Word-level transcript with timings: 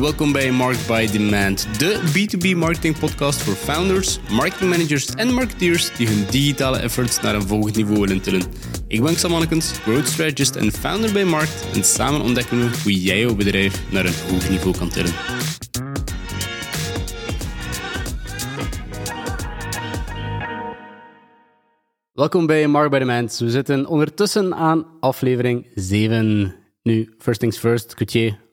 Welkom 0.00 0.32
bij 0.32 0.50
Market 0.50 0.86
by 0.86 1.06
Demand, 1.06 1.78
de 1.78 2.00
B2B 2.14 2.56
marketing 2.56 2.98
podcast 2.98 3.42
voor 3.42 3.54
founders, 3.54 4.18
marketing 4.30 4.70
managers 4.70 5.06
en 5.06 5.34
marketeers 5.34 5.96
die 5.96 6.08
hun 6.08 6.26
digitale 6.30 6.78
efforts 6.78 7.20
naar 7.20 7.34
een 7.34 7.42
volgend 7.42 7.76
niveau 7.76 8.00
willen 8.00 8.20
tillen. 8.20 8.42
Ik 8.86 9.02
ben 9.02 9.16
Sam 9.16 9.32
growth 9.32 10.08
strategist 10.08 10.56
en 10.56 10.72
founder 10.72 11.12
bij 11.12 11.24
Markt 11.24 11.66
en 11.74 11.84
samen 11.84 12.20
ontdekken 12.20 12.58
we 12.58 12.80
hoe 12.82 13.00
jij 13.00 13.20
jouw 13.20 13.34
bedrijf 13.34 13.92
naar 13.92 14.04
een 14.04 14.14
hoog 14.30 14.50
niveau 14.50 14.76
kan 14.76 14.88
tillen. 14.88 15.12
Welkom 22.12 22.46
bij 22.46 22.66
Mark 22.66 22.90
by 22.90 22.98
Demand. 22.98 23.38
We 23.38 23.50
zitten 23.50 23.86
ondertussen 23.86 24.54
aan 24.54 24.86
aflevering 25.00 25.66
7. 25.74 26.54
Nu, 26.82 27.14
first 27.18 27.40
things 27.40 27.58
first, 27.58 27.94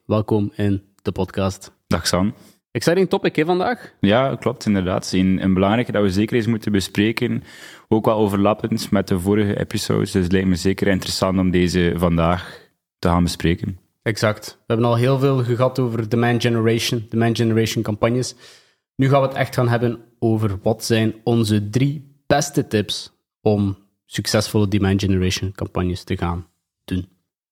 welkom 0.06 0.52
in 0.56 0.82
de 1.06 1.12
podcast. 1.12 1.72
Dag 1.86 2.06
Sam. 2.06 2.34
Exciting 2.70 3.08
topic 3.08 3.36
hè, 3.36 3.44
vandaag? 3.44 3.94
Ja, 4.00 4.36
klopt, 4.36 4.66
inderdaad. 4.66 5.12
Een, 5.12 5.42
een 5.42 5.54
belangrijke 5.54 5.92
dat 5.92 6.02
we 6.02 6.10
zeker 6.10 6.36
eens 6.36 6.46
moeten 6.46 6.72
bespreken. 6.72 7.42
Ook 7.88 8.04
wel 8.04 8.16
overlappend 8.16 8.90
met 8.90 9.08
de 9.08 9.20
vorige 9.20 9.58
episodes. 9.58 10.10
Dus 10.10 10.22
het 10.22 10.32
lijkt 10.32 10.48
me 10.48 10.56
zeker 10.56 10.86
interessant 10.86 11.38
om 11.38 11.50
deze 11.50 11.92
vandaag 11.96 12.70
te 12.98 13.08
gaan 13.08 13.22
bespreken. 13.22 13.78
Exact. 14.02 14.46
We 14.46 14.64
hebben 14.66 14.86
al 14.86 14.96
heel 14.96 15.18
veel 15.18 15.44
gehad 15.44 15.78
over 15.78 16.08
demand 16.08 16.42
generation, 16.42 17.06
demand 17.08 17.36
generation 17.36 17.82
campagnes. 17.82 18.34
Nu 18.96 19.08
gaan 19.08 19.20
we 19.20 19.26
het 19.26 19.36
echt 19.36 19.54
gaan 19.54 19.68
hebben 19.68 19.98
over 20.18 20.58
wat 20.62 20.84
zijn 20.84 21.14
onze 21.24 21.70
drie 21.70 22.14
beste 22.26 22.66
tips 22.66 23.12
om 23.40 23.76
succesvolle 24.04 24.68
demand 24.68 25.02
generation 25.02 25.52
campagnes 25.52 26.04
te 26.04 26.16
gaan 26.16 26.46
doen. 26.84 27.08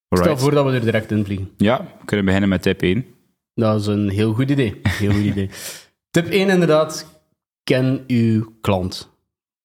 Stel 0.08 0.38
voor 0.38 0.50
dat 0.50 0.64
we 0.64 0.72
er 0.72 0.80
direct 0.80 1.10
in 1.10 1.24
vliegen. 1.24 1.50
Ja, 1.56 1.78
we 1.98 2.04
kunnen 2.04 2.24
beginnen 2.24 2.48
met 2.48 2.62
tip 2.62 2.82
1. 2.82 3.13
Dat 3.54 3.80
is 3.80 3.86
een 3.86 4.08
heel 4.08 4.32
goed 4.32 4.50
idee. 4.50 4.80
Heel 4.82 5.12
goed 5.12 5.24
idee. 5.24 5.50
Tip 6.10 6.26
1 6.26 6.48
inderdaad, 6.48 7.20
ken 7.64 8.04
uw 8.06 8.52
klant. 8.60 9.10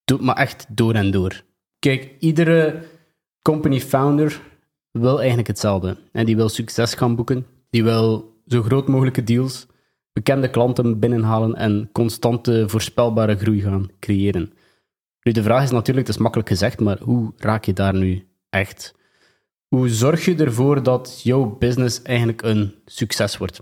Doe 0.06 0.18
het 0.18 0.26
maar 0.26 0.36
echt 0.36 0.66
door 0.70 0.94
en 0.94 1.12
door. 1.12 1.44
Kijk, 1.80 2.16
iedere 2.20 2.84
company 3.42 3.80
founder 3.80 4.42
wil 4.92 5.18
eigenlijk 5.18 5.48
hetzelfde. 5.48 5.98
En 6.12 6.26
die 6.26 6.36
wil 6.36 6.50
succes 6.50 6.94
gaan 6.94 7.16
boeken. 7.16 7.46
Die 7.70 7.84
wil 7.84 8.38
zo 8.46 8.62
groot 8.62 8.88
mogelijke 8.88 9.24
deals, 9.24 9.68
bekende 10.14 10.50
klanten 10.50 11.00
binnenhalen 11.00 11.56
en 11.56 11.90
constante 11.92 12.64
voorspelbare 12.68 13.38
groei 13.38 13.62
gaan 13.62 13.90
creëren. 14.00 14.54
Nu, 15.22 15.32
de 15.32 15.44
vraag 15.44 15.64
is 15.64 15.72
natuurlijk, 15.72 16.08
het 16.08 16.16
is 16.16 16.22
makkelijk 16.22 16.50
gezegd, 16.50 16.80
maar 16.80 17.00
hoe 17.02 17.34
raak 17.38 17.64
je 17.64 17.74
daar 17.74 17.96
nu 17.96 18.28
echt? 18.50 18.96
Hoe 19.68 19.90
zorg 19.90 20.26
je 20.26 20.36
ervoor 20.36 20.84
dat 20.84 21.22
jouw 21.24 21.58
business 21.60 22.02
eigenlijk 22.02 22.42
een 22.42 22.76
succes 22.86 23.38
wordt? 23.38 23.60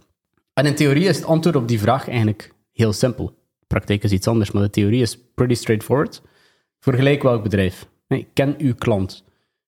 En 0.57 0.65
in 0.65 0.75
theorie 0.75 1.07
is 1.07 1.15
het 1.15 1.25
antwoord 1.25 1.55
op 1.55 1.67
die 1.67 1.79
vraag 1.79 2.07
eigenlijk 2.07 2.53
heel 2.71 2.93
simpel. 2.93 3.25
De 3.59 3.65
praktijk 3.67 4.03
is 4.03 4.11
iets 4.11 4.27
anders, 4.27 4.51
maar 4.51 4.63
de 4.63 4.69
theorie 4.69 5.01
is 5.01 5.17
pretty 5.35 5.53
straightforward. 5.53 6.21
Vergelijk 6.79 7.23
welk 7.23 7.43
bedrijf. 7.43 7.87
ken 8.33 8.55
uw 8.57 8.75
klant. 8.75 9.23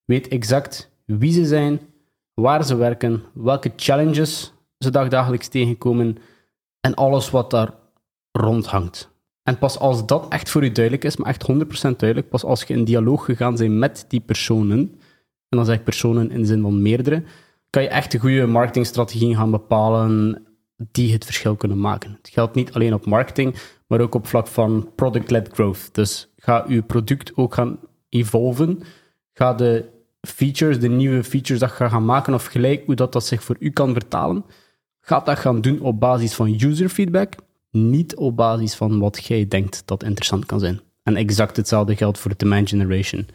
Weet 0.05 0.27
exact 0.27 0.91
wie 1.05 1.31
ze 1.31 1.45
zijn, 1.45 1.79
waar 2.33 2.65
ze 2.65 2.75
werken, 2.75 3.23
welke 3.33 3.71
challenges 3.75 4.53
ze 4.77 4.89
dagdagelijks 4.89 5.47
tegenkomen 5.47 6.17
en 6.79 6.93
alles 6.93 7.29
wat 7.29 7.51
daar 7.51 7.73
rondhangt. 8.31 9.09
En 9.43 9.57
pas 9.57 9.79
als 9.79 10.05
dat 10.05 10.25
echt 10.29 10.49
voor 10.49 10.63
u 10.63 10.71
duidelijk 10.71 11.03
is, 11.05 11.17
maar 11.17 11.29
echt 11.29 11.51
100% 11.51 11.95
duidelijk, 11.95 12.29
pas 12.29 12.43
als 12.43 12.63
je 12.63 12.73
in 12.73 12.83
dialoog 12.83 13.25
gegaan 13.25 13.55
bent 13.55 13.73
met 13.73 14.05
die 14.07 14.19
personen, 14.19 14.79
en 15.49 15.57
dan 15.57 15.65
zeg 15.65 15.75
ik 15.75 15.83
personen 15.83 16.31
in 16.31 16.41
de 16.41 16.47
zin 16.47 16.61
van 16.61 16.81
meerdere, 16.81 17.23
kan 17.69 17.83
je 17.83 17.89
echt 17.89 18.13
een 18.13 18.19
goede 18.19 18.45
marketingstrategie 18.45 19.35
gaan 19.35 19.51
bepalen 19.51 20.43
die 20.91 21.13
het 21.13 21.25
verschil 21.25 21.55
kunnen 21.55 21.79
maken. 21.79 22.17
Het 22.21 22.29
geldt 22.29 22.55
niet 22.55 22.73
alleen 22.73 22.93
op 22.93 23.05
marketing, 23.05 23.55
maar 23.87 23.99
ook 23.99 24.15
op 24.15 24.27
vlak 24.27 24.47
van 24.47 24.91
product-led 24.95 25.49
growth. 25.53 25.89
Dus 25.91 26.29
ga 26.37 26.65
uw 26.67 26.83
product 26.83 27.31
ook 27.35 27.53
gaan 27.53 27.79
evolven. 28.09 28.79
Ga 29.33 29.53
de 29.53 29.85
features, 30.21 30.79
de 30.79 30.89
nieuwe 30.89 31.23
features 31.23 31.59
dat 31.59 31.69
je 31.69 31.75
gaat 31.75 31.91
gaan 31.91 32.05
maken, 32.05 32.33
of 32.33 32.45
gelijk 32.45 32.85
hoe 32.85 32.95
dat, 32.95 33.13
dat 33.13 33.25
zich 33.25 33.43
voor 33.43 33.55
u 33.59 33.69
kan 33.69 33.93
vertalen, 33.93 34.45
ga 35.01 35.19
dat 35.19 35.39
gaan 35.39 35.61
doen 35.61 35.81
op 35.81 35.99
basis 35.99 36.33
van 36.33 36.57
user 36.61 36.89
feedback, 36.89 37.33
niet 37.71 38.15
op 38.15 38.35
basis 38.35 38.75
van 38.75 38.99
wat 38.99 39.25
jij 39.25 39.47
denkt 39.47 39.81
dat 39.85 40.03
interessant 40.03 40.45
kan 40.45 40.59
zijn. 40.59 40.81
En 41.03 41.15
exact 41.15 41.57
hetzelfde 41.57 41.95
geldt 41.95 42.17
voor 42.17 42.37
demand 42.37 42.69
generation 42.69 43.27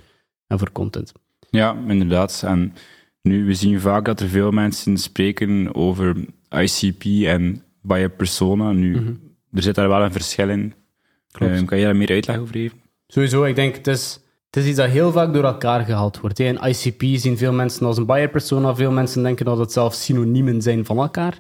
en 0.47 0.59
voor 0.59 0.73
content. 0.73 1.13
Ja, 1.51 1.77
inderdaad. 1.89 2.43
En 2.47 2.75
nu, 3.25 3.45
we 3.45 3.55
zien 3.55 3.81
vaak 3.81 4.05
dat 4.05 4.21
er 4.21 4.29
veel 4.29 4.51
mensen 4.51 4.99
spreken 4.99 5.75
over 5.75 6.17
ICP 6.51 7.05
en 7.27 7.63
buyer 7.83 8.11
persona. 8.11 8.73
Nu, 8.73 9.01
mhm. 9.01 9.13
er 9.53 9.63
zit 9.63 9.75
daar 9.75 9.89
wel 9.89 10.03
een 10.03 10.13
verschil 10.13 10.49
in. 10.49 10.75
Um, 11.41 11.65
kan 11.65 11.79
je 11.79 11.85
daar 11.85 11.97
meer 11.97 12.11
uitleg 12.11 12.39
over 12.39 12.55
geven? 12.55 12.79
Sowieso, 13.07 13.45
ik 13.45 13.55
denk 13.55 13.77
het 13.77 13.87
is, 13.87 14.21
het 14.51 14.57
is 14.57 14.67
iets 14.67 14.77
dat 14.77 14.89
heel 14.89 15.13
vaak 15.13 15.33
door 15.33 15.45
elkaar 15.45 15.85
gehaald 15.85 16.21
wordt. 16.21 16.39
Een 16.39 16.69
ICP 16.69 17.03
zien 17.21 17.39
veel 17.39 17.53
mensen 17.53 17.87
als 17.87 17.97
een 17.97 18.07
buyer 18.07 18.29
persona. 18.29 18.75
Veel 18.75 18.93
mensen 18.93 19.23
denken 19.23 19.45
dat 19.45 19.59
het 19.59 19.73
zelfs 19.73 20.05
synoniemen 20.05 20.63
zijn 20.63 20.85
van 20.85 20.99
elkaar. 20.99 21.39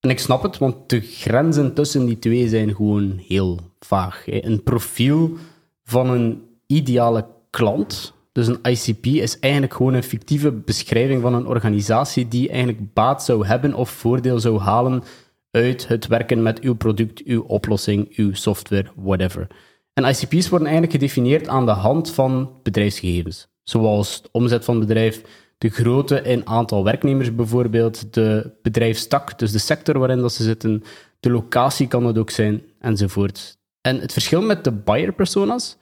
En 0.00 0.10
ik 0.10 0.18
snap 0.18 0.42
het, 0.42 0.58
want 0.58 0.90
de 0.90 1.00
grenzen 1.00 1.74
tussen 1.74 2.06
die 2.06 2.18
twee 2.18 2.48
zijn 2.48 2.74
gewoon 2.74 3.20
heel 3.26 3.60
vaag. 3.78 4.22
Een 4.26 4.62
profiel 4.62 5.36
van 5.84 6.10
een 6.10 6.42
ideale 6.66 7.26
klant, 7.50 8.14
dus 8.38 8.46
een 8.46 8.70
ICP, 8.70 9.06
is 9.06 9.38
eigenlijk 9.38 9.74
gewoon 9.74 9.94
een 9.94 10.02
fictieve 10.02 10.52
beschrijving 10.52 11.22
van 11.22 11.34
een 11.34 11.46
organisatie 11.46 12.28
die 12.28 12.48
eigenlijk 12.48 12.94
baat 12.94 13.24
zou 13.24 13.46
hebben 13.46 13.74
of 13.74 13.90
voordeel 13.90 14.40
zou 14.40 14.58
halen 14.58 15.02
uit 15.50 15.88
het 15.88 16.06
werken 16.06 16.42
met 16.42 16.60
uw 16.60 16.74
product, 16.74 17.22
uw 17.22 17.42
oplossing, 17.42 18.16
uw 18.16 18.34
software, 18.34 18.86
whatever. 18.96 19.46
En 19.92 20.04
ICP's 20.04 20.48
worden 20.48 20.68
eigenlijk 20.68 20.92
gedefinieerd 20.92 21.48
aan 21.48 21.66
de 21.66 21.72
hand 21.72 22.10
van 22.10 22.50
bedrijfsgegevens, 22.62 23.48
zoals 23.62 24.22
de 24.22 24.28
omzet 24.32 24.64
van 24.64 24.78
bedrijf, 24.78 25.22
de 25.58 25.68
grootte 25.68 26.22
in 26.22 26.46
aantal 26.46 26.84
werknemers 26.84 27.34
bijvoorbeeld, 27.34 28.14
de 28.14 28.50
bedrijfstak, 28.62 29.38
dus 29.38 29.52
de 29.52 29.58
sector 29.58 29.98
waarin 29.98 30.18
dat 30.18 30.32
ze 30.32 30.42
zitten, 30.42 30.82
de 31.20 31.30
locatie 31.30 31.88
kan 31.88 32.06
het 32.06 32.18
ook 32.18 32.30
zijn, 32.30 32.62
enzovoort. 32.80 33.58
En 33.80 34.00
het 34.00 34.12
verschil 34.12 34.42
met 34.42 34.64
de 34.64 34.72
buyer 34.72 35.12
personas, 35.12 35.76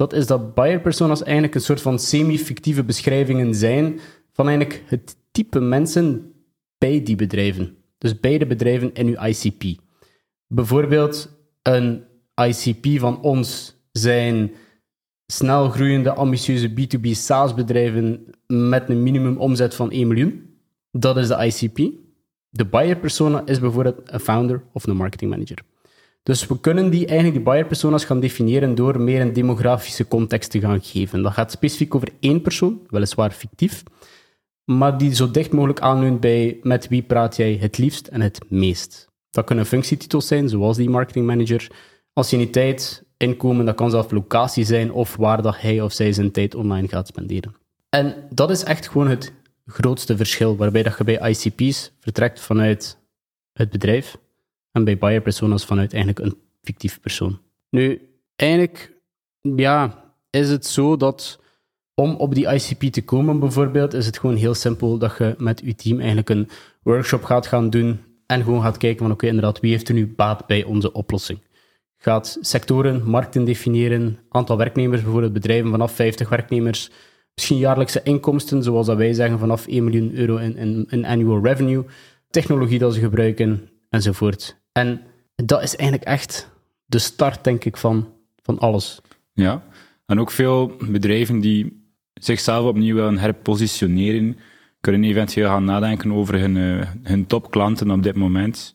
dat 0.00 0.12
is 0.12 0.26
dat 0.26 0.54
buyer 0.54 0.80
personas 0.80 1.22
eigenlijk 1.22 1.54
een 1.54 1.60
soort 1.60 1.80
van 1.80 1.98
semi-fictieve 1.98 2.84
beschrijvingen 2.84 3.54
zijn 3.54 4.00
van 4.32 4.48
eigenlijk 4.48 4.82
het 4.86 5.16
type 5.30 5.60
mensen 5.60 6.32
bij 6.78 7.02
die 7.02 7.16
bedrijven. 7.16 7.76
Dus 7.98 8.20
bij 8.20 8.38
de 8.38 8.46
bedrijven 8.46 8.92
in 8.92 9.06
uw 9.06 9.24
ICP. 9.24 9.80
Bijvoorbeeld 10.46 11.38
een 11.62 12.04
ICP 12.34 13.00
van 13.00 13.22
ons 13.22 13.76
zijn 13.92 14.50
snel 15.26 15.68
groeiende, 15.68 16.12
ambitieuze 16.12 16.70
B2B 16.70 17.10
SaaS-bedrijven 17.10 18.24
met 18.46 18.88
een 18.88 19.02
minimum 19.02 19.36
omzet 19.36 19.74
van 19.74 19.90
1 19.90 20.08
miljoen. 20.08 20.58
Dat 20.90 21.16
is 21.16 21.28
de 21.28 21.44
ICP. 21.44 21.76
De 22.48 22.66
buyer 22.66 22.96
persona 22.96 23.46
is 23.46 23.60
bijvoorbeeld 23.60 24.00
een 24.04 24.20
founder 24.20 24.62
of 24.72 24.86
een 24.86 24.96
marketing 24.96 25.30
manager. 25.30 25.58
Dus 26.22 26.46
we 26.46 26.60
kunnen 26.60 26.90
die, 26.90 27.06
eigenlijk 27.06 27.34
die 27.34 27.44
buyer 27.44 27.66
personas 27.66 28.04
gaan 28.04 28.20
definiëren 28.20 28.74
door 28.74 29.00
meer 29.00 29.20
een 29.20 29.32
demografische 29.32 30.08
context 30.08 30.50
te 30.50 30.60
gaan 30.60 30.82
geven. 30.82 31.22
Dat 31.22 31.32
gaat 31.32 31.50
specifiek 31.50 31.94
over 31.94 32.08
één 32.20 32.42
persoon, 32.42 32.80
weliswaar 32.88 33.30
fictief, 33.30 33.82
maar 34.64 34.98
die 34.98 35.14
zo 35.14 35.30
dicht 35.30 35.52
mogelijk 35.52 35.80
aanleunt 35.80 36.20
bij 36.20 36.58
met 36.62 36.88
wie 36.88 37.02
praat 37.02 37.36
jij 37.36 37.56
het 37.60 37.78
liefst 37.78 38.06
en 38.06 38.20
het 38.20 38.40
meest. 38.48 39.08
Dat 39.30 39.44
kunnen 39.44 39.66
functietitels 39.66 40.26
zijn, 40.26 40.48
zoals 40.48 40.76
die 40.76 40.90
marketing 40.90 41.26
manager. 41.26 41.70
Anciëniteit, 42.12 43.04
inkomen, 43.16 43.64
dat 43.64 43.74
kan 43.74 43.90
zelfs 43.90 44.10
locatie 44.10 44.64
zijn 44.64 44.92
of 44.92 45.16
waar 45.16 45.42
dat 45.42 45.60
hij 45.60 45.80
of 45.80 45.92
zij 45.92 46.12
zijn 46.12 46.30
tijd 46.30 46.54
online 46.54 46.88
gaat 46.88 47.06
spenderen. 47.06 47.54
En 47.88 48.14
dat 48.30 48.50
is 48.50 48.62
echt 48.62 48.88
gewoon 48.88 49.08
het 49.08 49.32
grootste 49.66 50.16
verschil, 50.16 50.56
waarbij 50.56 50.82
dat 50.82 50.98
je 50.98 51.04
bij 51.04 51.30
ICP's 51.30 51.92
vertrekt 52.00 52.40
vanuit 52.40 52.98
het 53.52 53.70
bedrijf 53.70 54.16
en 54.72 54.84
bij 54.84 54.98
buyer 54.98 55.20
personas 55.20 55.64
vanuit 55.64 55.92
eigenlijk 55.92 56.24
een 56.24 56.38
fictief 56.62 57.00
persoon. 57.00 57.38
Nu, 57.70 58.00
eigenlijk, 58.36 58.92
ja, 59.40 60.04
is 60.30 60.50
het 60.50 60.66
zo 60.66 60.96
dat 60.96 61.40
om 61.94 62.14
op 62.14 62.34
die 62.34 62.52
ICP 62.54 62.92
te 62.92 63.04
komen 63.04 63.38
bijvoorbeeld, 63.38 63.94
is 63.94 64.06
het 64.06 64.18
gewoon 64.18 64.36
heel 64.36 64.54
simpel 64.54 64.98
dat 64.98 65.16
je 65.18 65.34
met 65.38 65.62
je 65.64 65.74
team 65.74 65.98
eigenlijk 65.98 66.28
een 66.28 66.48
workshop 66.82 67.24
gaat 67.24 67.46
gaan 67.46 67.70
doen 67.70 68.00
en 68.26 68.42
gewoon 68.42 68.62
gaat 68.62 68.76
kijken 68.76 68.98
van 69.02 69.10
oké, 69.10 69.26
inderdaad, 69.26 69.60
wie 69.60 69.70
heeft 69.70 69.88
er 69.88 69.94
nu 69.94 70.14
baat 70.16 70.46
bij 70.46 70.64
onze 70.64 70.92
oplossing? 70.92 71.38
Gaat 71.96 72.38
sectoren, 72.40 73.10
markten 73.10 73.44
definiëren, 73.44 74.18
aantal 74.28 74.56
werknemers, 74.56 75.02
bijvoorbeeld 75.02 75.32
bedrijven 75.32 75.70
vanaf 75.70 75.92
50 75.92 76.28
werknemers, 76.28 76.90
misschien 77.34 77.58
jaarlijkse 77.58 78.02
inkomsten, 78.02 78.62
zoals 78.62 78.86
dat 78.86 78.96
wij 78.96 79.12
zeggen, 79.12 79.38
vanaf 79.38 79.66
1 79.66 79.84
miljoen 79.84 80.14
euro 80.14 80.36
in, 80.36 80.56
in, 80.56 80.86
in 80.90 81.04
annual 81.04 81.42
revenue, 81.42 81.84
technologie 82.30 82.78
dat 82.78 82.94
ze 82.94 83.00
gebruiken, 83.00 83.70
enzovoort. 83.88 84.59
En 84.72 85.02
dat 85.34 85.62
is 85.62 85.76
eigenlijk 85.76 86.08
echt 86.08 86.50
de 86.86 86.98
start, 86.98 87.44
denk 87.44 87.64
ik, 87.64 87.76
van, 87.76 88.12
van 88.42 88.58
alles. 88.58 89.00
Ja, 89.32 89.62
en 90.06 90.20
ook 90.20 90.30
veel 90.30 90.76
bedrijven 90.90 91.40
die 91.40 91.88
zichzelf 92.14 92.66
opnieuw 92.66 92.94
willen 92.94 93.18
herpositioneren, 93.18 94.38
kunnen 94.80 95.04
eventueel 95.04 95.48
gaan 95.48 95.64
nadenken 95.64 96.12
over 96.12 96.38
hun, 96.38 96.56
uh, 96.56 96.86
hun 97.02 97.26
topklanten 97.26 97.90
op 97.90 98.02
dit 98.02 98.16
moment. 98.16 98.74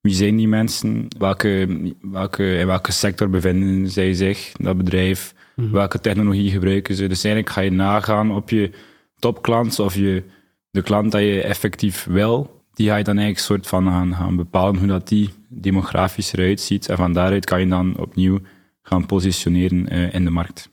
Wie 0.00 0.14
zijn 0.14 0.36
die 0.36 0.48
mensen? 0.48 1.06
Welke, 1.18 1.66
welke, 2.00 2.54
in 2.58 2.66
welke 2.66 2.92
sector 2.92 3.30
bevinden 3.30 3.90
zij 3.90 4.14
zich, 4.14 4.52
dat 4.52 4.76
bedrijf? 4.76 5.34
Welke 5.54 6.00
technologie 6.00 6.50
gebruiken 6.50 6.94
ze? 6.94 7.06
Dus 7.06 7.24
eigenlijk 7.24 7.54
ga 7.54 7.60
je 7.60 7.70
nagaan 7.70 8.30
op 8.30 8.50
je 8.50 8.70
topklant 9.18 9.78
of 9.78 9.94
je, 9.94 10.22
de 10.70 10.82
klant 10.82 11.12
dat 11.12 11.20
je 11.20 11.42
effectief 11.42 12.04
wil. 12.04 12.59
Die 12.80 12.88
ga 12.88 12.96
je 12.96 13.04
dan 13.04 13.18
eigenlijk 13.18 13.46
soort 13.46 13.66
van 13.66 14.12
gaan, 14.14 14.36
bepalen 14.36 14.78
hoe 14.78 14.88
dat 14.88 15.08
die 15.08 15.30
demografisch 15.48 16.32
eruit 16.32 16.60
ziet. 16.60 16.88
En 16.88 16.96
van 16.96 17.12
daaruit 17.12 17.44
kan 17.44 17.60
je 17.60 17.68
dan 17.68 17.96
opnieuw 17.98 18.38
gaan 18.82 19.06
positioneren 19.06 19.88
eh, 19.88 20.14
in 20.14 20.24
de 20.24 20.30
markt. 20.30 20.70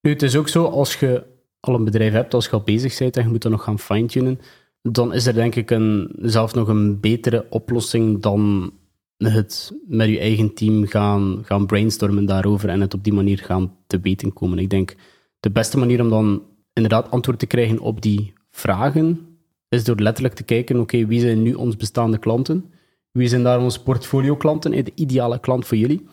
Nu, 0.00 0.12
het 0.12 0.22
is 0.22 0.36
ook 0.36 0.48
zo, 0.48 0.64
als 0.64 0.94
je 1.00 1.26
al 1.60 1.74
een 1.74 1.84
bedrijf 1.84 2.12
hebt, 2.12 2.34
als 2.34 2.44
je 2.44 2.50
al 2.50 2.60
bezig 2.60 2.98
bent 2.98 3.16
en 3.16 3.22
je 3.22 3.28
moet 3.28 3.42
dan 3.42 3.50
nog 3.50 3.62
gaan 3.62 3.78
fine-tunen, 3.78 4.40
dan 4.82 5.14
is 5.14 5.26
er 5.26 5.34
denk 5.34 5.54
ik 5.54 5.70
een, 5.70 6.16
zelf 6.20 6.54
nog 6.54 6.68
een 6.68 7.00
betere 7.00 7.46
oplossing 7.50 8.22
dan 8.22 8.72
het 9.16 9.72
met 9.86 10.08
je 10.08 10.18
eigen 10.18 10.54
team 10.54 10.86
gaan, 10.86 11.40
gaan 11.42 11.66
brainstormen 11.66 12.24
daarover 12.24 12.68
en 12.68 12.80
het 12.80 12.94
op 12.94 13.04
die 13.04 13.12
manier 13.12 13.38
gaan 13.38 13.76
te 13.86 14.00
weten 14.00 14.32
komen. 14.32 14.58
Ik 14.58 14.70
denk 14.70 14.94
de 15.40 15.50
beste 15.50 15.78
manier 15.78 16.00
om 16.00 16.10
dan 16.10 16.42
inderdaad 16.72 17.10
antwoord 17.10 17.38
te 17.38 17.46
krijgen 17.46 17.78
op 17.78 18.02
die 18.02 18.32
vragen 18.50 19.35
is 19.68 19.84
door 19.84 20.00
letterlijk 20.00 20.34
te 20.34 20.42
kijken, 20.42 20.80
oké, 20.80 21.06
wie 21.06 21.20
zijn 21.20 21.42
nu 21.42 21.54
ons 21.54 21.76
bestaande 21.76 22.18
klanten? 22.18 22.64
Wie 23.12 23.28
zijn 23.28 23.42
daar 23.42 23.60
onze 23.60 23.82
portfolio 23.82 24.36
klanten, 24.36 24.70
de 24.70 24.92
ideale 24.94 25.40
klant 25.40 25.66
voor 25.66 25.76
jullie? 25.76 26.06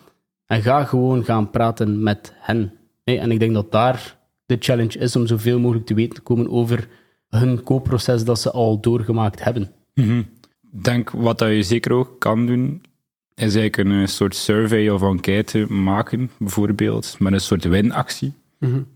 En 0.46 0.62
ga 0.62 0.84
gewoon 0.84 1.24
gaan 1.24 1.50
praten 1.50 2.04
met 2.04 2.34
hen. 2.36 2.74
En 3.04 3.32
ik 3.32 3.40
denk 3.40 3.54
dat 3.54 3.72
daar 3.72 4.18
de 4.46 4.58
challenge 4.60 5.00
is 5.00 5.16
om 5.16 5.28
zoveel 5.28 5.60
mogelijk 5.60 5.86
te 5.86 5.94
weten 5.94 6.16
te 6.16 6.22
komen 6.22 6.50
over 6.50 6.88
hun 7.30 7.64
koopproces 7.64 8.24
dat 8.24 8.40
ze 8.40 8.52
al 8.52 8.80
doorgemaakt 8.80 9.44
hebben. 9.44 9.72
Ik 9.94 10.84
denk 10.84 11.10
wat 11.10 11.40
dat 11.40 11.50
je 11.50 11.64
zeker 11.64 11.92
ook 11.92 12.20
kan 12.20 12.46
doen, 12.46 12.82
is 13.36 13.56
eigenlijk 13.56 13.78
een 13.78 14.08
soort 14.08 14.36
survey 14.36 14.90
of 14.90 15.02
enquête 15.02 15.74
maken, 15.74 16.30
bijvoorbeeld, 16.40 17.16
met 17.20 17.34
een 17.34 17.42
soort 17.42 17.64
winactie 17.64 18.34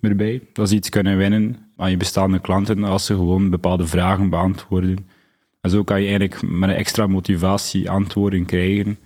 erbij. 0.02 0.42
Dat 0.54 0.70
ze 0.70 0.76
iets 0.76 0.90
kunnen 0.90 1.18
winnen 1.18 1.56
aan 1.78 1.90
je 1.90 1.98
bestaande 1.98 2.40
klanten 2.40 2.84
als 2.84 3.06
ze 3.06 3.14
gewoon 3.14 3.50
bepaalde 3.50 3.88
vragen 3.88 4.30
beantwoorden. 4.30 5.08
En 5.62 5.70
zo 5.70 5.84
kan 5.84 6.02
je 6.02 6.08
eigenlijk 6.08 6.42
met 6.52 6.70
een 6.70 6.76
extra 6.76 7.08
motivatie 7.08 7.90
antwoorden 7.90 8.46
krijgen. 8.46 8.98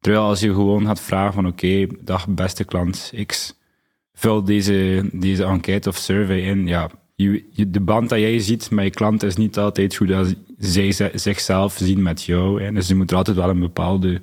Terwijl 0.00 0.24
als 0.24 0.40
je 0.40 0.54
gewoon 0.54 0.86
gaat 0.86 1.00
vragen 1.00 1.34
van 1.34 1.46
oké, 1.46 1.86
dag 2.00 2.28
beste 2.28 2.64
klant 2.64 3.12
X, 3.26 3.58
vul 4.12 4.44
deze, 4.44 5.08
deze 5.12 5.44
enquête 5.44 5.88
of 5.88 5.96
survey 5.96 6.40
in. 6.40 6.66
Ja, 6.66 6.90
je, 7.14 7.44
je- 7.50 7.70
de 7.70 7.80
band 7.80 8.08
dat 8.08 8.18
jij 8.18 8.38
ziet 8.38 8.70
met 8.70 8.84
je 8.84 8.90
klant 8.90 9.22
is 9.22 9.36
niet 9.36 9.58
altijd 9.58 9.96
hoe 9.96 10.06
dat 10.06 10.34
zij 10.58 10.92
ze- 10.92 11.10
zichzelf 11.14 11.76
zien 11.78 12.02
met 12.02 12.22
jou. 12.22 12.62
Hè. 12.62 12.72
Dus 12.72 12.88
je 12.88 12.94
moet 12.94 13.10
er 13.10 13.16
altijd 13.16 13.36
wel 13.36 13.48
een 13.48 13.60
bepaalde 13.60 14.20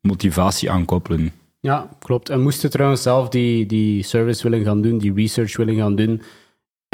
motivatie 0.00 0.70
aan 0.70 0.84
koppelen. 0.84 1.32
Ja, 1.60 1.88
klopt. 1.98 2.28
En 2.28 2.42
moest 2.42 2.62
je 2.62 2.68
trouwens 2.68 3.02
zelf 3.02 3.28
die, 3.28 3.66
die 3.66 4.02
service 4.02 4.42
willen 4.48 4.64
gaan 4.64 4.82
doen, 4.82 4.98
die 4.98 5.14
research 5.14 5.56
willen 5.56 5.74
gaan 5.76 5.96
doen, 5.96 6.22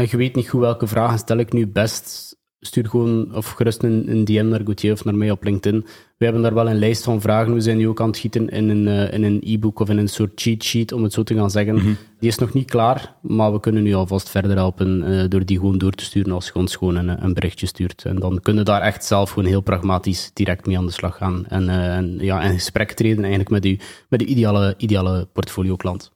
en 0.01 0.07
je 0.11 0.17
weet 0.17 0.35
niet 0.35 0.49
goed 0.49 0.61
welke 0.61 0.87
vragen 0.87 1.19
stel 1.19 1.37
ik 1.37 1.53
nu 1.53 1.67
best, 1.67 2.37
stuur 2.61 2.89
gewoon 2.89 3.35
of 3.35 3.51
gerust 3.51 3.83
een, 3.83 4.11
een 4.11 4.25
DM 4.25 4.49
naar 4.49 4.61
Gauthier 4.65 4.93
of 4.93 5.05
naar 5.05 5.15
mij 5.15 5.31
op 5.31 5.45
LinkedIn. 5.45 5.87
We 6.17 6.25
hebben 6.25 6.43
daar 6.43 6.55
wel 6.55 6.69
een 6.69 6.79
lijst 6.79 7.05
van 7.05 7.21
vragen. 7.21 7.55
We 7.55 7.61
zijn 7.61 7.77
nu 7.77 7.89
ook 7.89 8.01
aan 8.01 8.07
het 8.07 8.19
gieten 8.19 8.49
in 8.49 8.69
een, 8.69 8.89
eh, 8.89 9.13
in 9.13 9.23
een 9.23 9.41
e-book 9.45 9.79
of 9.79 9.89
in 9.89 9.99
een 9.99 10.09
soort 10.09 10.33
cheat 10.35 10.65
sheet, 10.65 10.93
om 10.93 11.03
het 11.03 11.13
zo 11.13 11.23
te 11.23 11.35
gaan 11.35 11.51
zeggen. 11.51 11.99
Die 12.19 12.29
is 12.29 12.39
nog 12.39 12.53
niet 12.53 12.71
klaar, 12.71 13.15
maar 13.23 13.53
we 13.53 13.61
kunnen 13.61 13.83
nu 13.83 13.95
alvast 13.95 14.31
verder 14.31 14.57
helpen 14.57 15.03
eh, 15.03 15.29
door 15.29 15.45
die 15.45 15.59
gewoon 15.59 15.79
door 15.79 15.93
te 15.93 16.05
sturen 16.05 16.33
als 16.33 16.47
je 16.47 16.55
ons 16.55 16.77
gewoon 16.77 16.97
een, 16.97 17.25
een 17.25 17.35
berichtje 17.35 17.67
stuurt. 17.67 18.05
En 18.05 18.17
dan 18.17 18.41
kunnen 18.41 18.65
we 18.65 18.71
daar 18.71 18.83
echt 18.83 19.05
zelf 19.05 19.31
gewoon 19.31 19.49
heel 19.49 19.61
pragmatisch 19.61 20.31
direct 20.33 20.67
mee 20.67 20.79
aan 20.79 20.87
de 20.87 20.93
slag 20.93 21.17
gaan. 21.17 21.47
En, 21.47 21.69
eh, 21.69 21.97
en 21.97 22.19
ja, 22.19 22.43
in 22.43 22.53
gesprek 22.53 22.93
treden 22.93 23.21
eigenlijk 23.21 23.51
met, 23.51 23.65
u, 23.65 23.79
met 24.09 24.21
de 24.21 24.27
ideale, 24.27 24.75
ideale 24.77 25.29
portfolio 25.33 25.77
klant. 25.77 26.13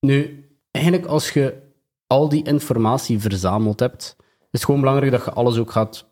Nu, 0.00 0.44
eigenlijk 0.70 1.06
als 1.06 1.30
je 1.30 1.68
al 2.10 2.28
die 2.28 2.44
informatie 2.44 3.18
verzameld 3.18 3.80
hebt, 3.80 4.16
is 4.18 4.46
het 4.50 4.64
gewoon 4.64 4.80
belangrijk 4.80 5.12
dat 5.12 5.24
je 5.24 5.32
alles 5.32 5.58
ook 5.58 5.70
gaat, 5.70 6.06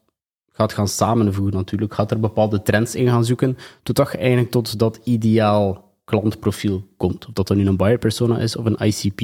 gaat 0.52 0.72
gaan 0.72 0.88
samenvoegen 0.88 1.54
natuurlijk. 1.54 1.94
Gaat 1.94 2.10
er 2.10 2.20
bepaalde 2.20 2.62
trends 2.62 2.94
in 2.94 3.08
gaan 3.08 3.24
zoeken, 3.24 3.56
totdat 3.82 4.12
je 4.12 4.18
eigenlijk 4.18 4.50
tot 4.50 4.78
dat 4.78 5.00
ideaal 5.04 5.94
klantprofiel 6.04 6.86
komt. 6.96 7.26
Of 7.26 7.32
dat 7.32 7.46
dan 7.46 7.56
nu 7.56 7.66
een 7.66 7.76
buyer 7.76 7.98
persona 7.98 8.38
is 8.38 8.56
of 8.56 8.64
een 8.64 8.86
ICP. 8.86 9.20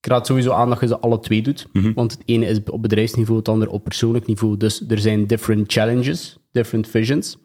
Ik 0.00 0.06
raad 0.12 0.26
sowieso 0.26 0.52
aan 0.52 0.68
dat 0.68 0.80
je 0.80 0.86
ze 0.86 0.98
alle 0.98 1.18
twee 1.18 1.42
doet, 1.42 1.66
want 1.94 2.12
het 2.12 2.22
ene 2.24 2.46
is 2.46 2.60
op 2.70 2.82
bedrijfsniveau, 2.82 3.38
het 3.38 3.48
andere 3.48 3.70
op 3.70 3.84
persoonlijk 3.84 4.26
niveau. 4.26 4.56
Dus 4.56 4.84
er 4.88 4.98
zijn 4.98 5.26
different 5.26 5.72
challenges, 5.72 6.38
different 6.52 6.88
visions. 6.88 7.38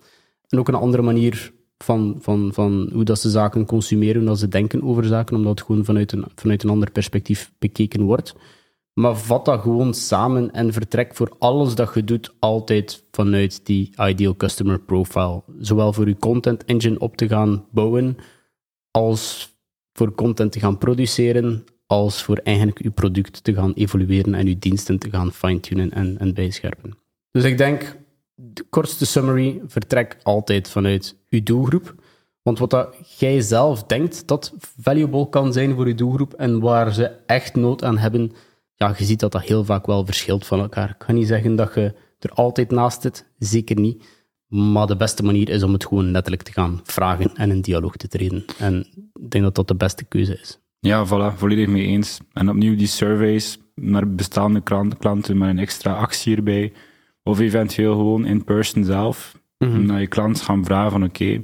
En 0.47 0.59
ook 0.59 0.67
een 0.67 0.75
andere 0.75 1.03
manier 1.03 1.53
van, 1.83 2.17
van, 2.19 2.49
van 2.53 2.89
hoe 2.93 3.03
dat 3.03 3.19
ze 3.19 3.29
zaken 3.29 3.65
consumeren, 3.65 4.15
hoe 4.15 4.29
dat 4.29 4.39
ze 4.39 4.47
denken 4.47 4.83
over 4.83 5.03
zaken, 5.03 5.35
omdat 5.35 5.59
het 5.59 5.67
gewoon 5.67 5.85
vanuit 5.85 6.11
een, 6.11 6.25
vanuit 6.35 6.63
een 6.63 6.69
ander 6.69 6.91
perspectief 6.91 7.51
bekeken 7.59 8.01
wordt. 8.01 8.35
Maar 8.93 9.17
vat 9.17 9.45
dat 9.45 9.61
gewoon 9.61 9.93
samen 9.93 10.51
en 10.51 10.73
vertrek 10.73 11.15
voor 11.15 11.35
alles 11.39 11.75
dat 11.75 11.93
je 11.93 12.03
doet 12.03 12.33
altijd 12.39 13.03
vanuit 13.11 13.65
die 13.65 13.91
ideal 13.97 14.35
customer 14.35 14.79
profile. 14.79 15.43
Zowel 15.59 15.93
voor 15.93 16.07
je 16.07 16.17
content 16.17 16.65
engine 16.65 16.99
op 16.99 17.17
te 17.17 17.27
gaan 17.27 17.65
bouwen, 17.71 18.17
als 18.91 19.55
voor 19.93 20.15
content 20.15 20.51
te 20.51 20.59
gaan 20.59 20.77
produceren, 20.77 21.63
als 21.87 22.23
voor 22.23 22.37
eigenlijk 22.37 22.83
je 22.83 22.91
product 22.91 23.43
te 23.43 23.53
gaan 23.53 23.73
evolueren 23.73 24.33
en 24.33 24.47
je 24.47 24.59
diensten 24.59 24.99
te 24.99 25.09
gaan 25.09 25.31
fine-tunen 25.31 25.91
en, 25.91 26.17
en 26.19 26.33
bijscherpen. 26.33 26.97
Dus 27.31 27.43
ik 27.43 27.57
denk, 27.57 27.97
de 28.53 28.65
kortste 28.69 29.05
summary, 29.05 29.61
vertrek 29.67 30.17
altijd 30.23 30.69
vanuit 30.69 31.17
je 31.27 31.43
doelgroep. 31.43 31.95
Want 32.41 32.59
wat 32.59 32.69
dat 32.69 33.17
jij 33.19 33.41
zelf 33.41 33.83
denkt 33.83 34.27
dat 34.27 34.53
valuable 34.81 35.29
kan 35.29 35.53
zijn 35.53 35.75
voor 35.75 35.87
je 35.87 35.95
doelgroep 35.95 36.33
en 36.33 36.59
waar 36.59 36.93
ze 36.93 37.11
echt 37.25 37.55
nood 37.55 37.83
aan 37.83 37.97
hebben, 37.97 38.31
ja, 38.75 38.95
je 38.97 39.03
ziet 39.03 39.19
dat 39.19 39.31
dat 39.31 39.41
heel 39.41 39.65
vaak 39.65 39.85
wel 39.85 40.05
verschilt 40.05 40.45
van 40.45 40.59
elkaar. 40.59 40.89
Ik 40.89 41.03
ga 41.03 41.11
niet 41.11 41.27
zeggen 41.27 41.55
dat 41.55 41.73
je 41.73 41.93
er 42.19 42.31
altijd 42.31 42.71
naast 42.71 43.01
zit, 43.01 43.25
zeker 43.37 43.79
niet. 43.79 44.03
Maar 44.47 44.87
de 44.87 44.95
beste 44.95 45.23
manier 45.23 45.49
is 45.49 45.63
om 45.63 45.73
het 45.73 45.85
gewoon 45.85 46.11
letterlijk 46.11 46.43
te 46.43 46.51
gaan 46.51 46.79
vragen 46.83 47.35
en 47.35 47.51
in 47.51 47.61
dialoog 47.61 47.95
te 47.95 48.07
treden. 48.07 48.45
En 48.57 48.87
ik 49.13 49.31
denk 49.31 49.43
dat 49.43 49.55
dat 49.55 49.67
de 49.67 49.75
beste 49.75 50.03
keuze 50.03 50.39
is. 50.39 50.59
Ja, 50.79 51.05
voilà, 51.07 51.37
volledig 51.37 51.67
mee 51.67 51.85
eens. 51.85 52.19
En 52.33 52.49
opnieuw 52.49 52.75
die 52.75 52.87
surveys 52.87 53.59
naar 53.75 54.15
bestaande 54.15 54.61
klant- 54.61 54.97
klanten 54.97 55.37
met 55.37 55.49
een 55.49 55.59
extra 55.59 55.93
actie 55.93 56.35
erbij. 56.35 56.73
Of 57.31 57.39
eventueel 57.39 57.95
gewoon 57.95 58.25
in 58.25 58.43
person 58.43 58.83
zelf. 58.83 59.39
Naar 59.57 59.99
je 59.99 60.07
klant 60.07 60.41
gaan 60.41 60.65
vragen 60.65 60.91
van 60.91 61.03
oké, 61.03 61.41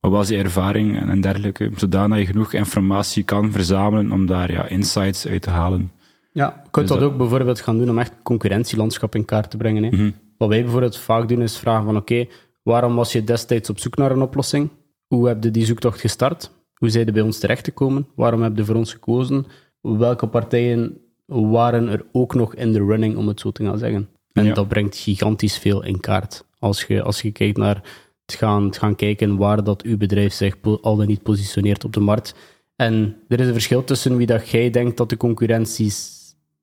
wat 0.00 0.10
was 0.10 0.28
je 0.28 0.36
ervaring 0.36 1.00
en, 1.00 1.08
en 1.08 1.20
dergelijke. 1.20 1.70
Zodanig 1.76 2.18
je 2.18 2.26
genoeg 2.26 2.52
informatie 2.52 3.22
kan 3.22 3.52
verzamelen 3.52 4.12
om 4.12 4.26
daar 4.26 4.52
ja, 4.52 4.68
insights 4.68 5.26
uit 5.26 5.42
te 5.42 5.50
halen. 5.50 5.92
Ja, 6.32 6.60
je 6.64 6.70
kunt 6.70 6.88
Dus 6.88 6.98
dat 6.98 7.08
ook 7.08 7.16
bijvoorbeeld 7.16 7.60
gaan 7.60 7.78
doen 7.78 7.90
om 7.90 7.98
echt 7.98 8.12
concurrentielandschap 8.22 9.14
in 9.14 9.24
kaart 9.24 9.50
te 9.50 9.56
brengen. 9.56 9.82
Hè. 9.82 10.12
Wat 10.38 10.48
wij 10.48 10.62
bijvoorbeeld 10.62 10.96
vaak 10.96 11.28
doen 11.28 11.42
is 11.42 11.58
vragen 11.58 11.84
van 11.84 11.96
oké, 11.96 12.26
waarom 12.62 12.94
was 12.94 13.12
je 13.12 13.24
destijds 13.24 13.70
op 13.70 13.78
zoek 13.78 13.96
naar 13.96 14.10
een 14.10 14.22
oplossing? 14.22 14.68
Hoe 15.06 15.28
heb 15.28 15.44
je 15.44 15.50
die 15.50 15.64
zoektocht 15.64 16.00
gestart? 16.00 16.50
Hoe 16.74 16.88
zijn 16.88 17.06
je 17.06 17.12
bij 17.12 17.22
ons 17.22 17.38
terechtgekomen? 17.38 18.06
Waarom 18.14 18.42
heb 18.42 18.56
je 18.56 18.64
voor 18.64 18.74
ons 18.74 18.92
gekozen? 18.92 19.46
Welke 19.80 20.26
partijen 20.26 21.00
waren 21.26 21.88
er 21.88 22.04
ook 22.12 22.34
nog 22.34 22.54
in 22.54 22.72
de 22.72 22.84
running, 22.84 23.16
om 23.16 23.28
het 23.28 23.40
zo 23.40 23.50
te 23.50 23.64
gaan 23.64 23.78
zeggen? 23.78 24.08
En 24.36 24.44
Ja. 24.44 24.54
dat 24.54 24.68
brengt 24.68 24.96
gigantisch 24.96 25.58
veel 25.58 25.84
in 25.84 26.00
kaart. 26.00 26.44
Als 26.58 26.84
je, 26.84 27.02
als 27.02 27.22
je 27.22 27.30
kijkt 27.32 27.56
naar 27.56 27.82
het 28.26 28.34
gaan, 28.34 28.64
het 28.64 28.78
gaan 28.78 28.96
kijken 28.96 29.36
waar 29.36 29.64
dat 29.64 29.82
uw 29.82 29.96
bedrijf 29.96 30.32
zich 30.32 30.56
al 30.82 30.96
dan 30.96 31.06
niet 31.06 31.22
positioneert 31.22 31.84
op 31.84 31.92
de 31.92 32.00
markt. 32.00 32.34
En 32.76 33.16
er 33.28 33.40
is 33.40 33.46
een 33.46 33.52
verschil 33.52 33.84
tussen 33.84 34.16
wie 34.16 34.26
dat 34.26 34.48
jij 34.48 34.70
denkt 34.70 34.96
dat 34.96 35.08
de 35.10 35.16
concurrentie, 35.16 35.92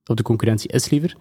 de 0.04 0.24
concurrentie 0.24 0.70
is, 0.70 0.90
liever, 0.90 1.16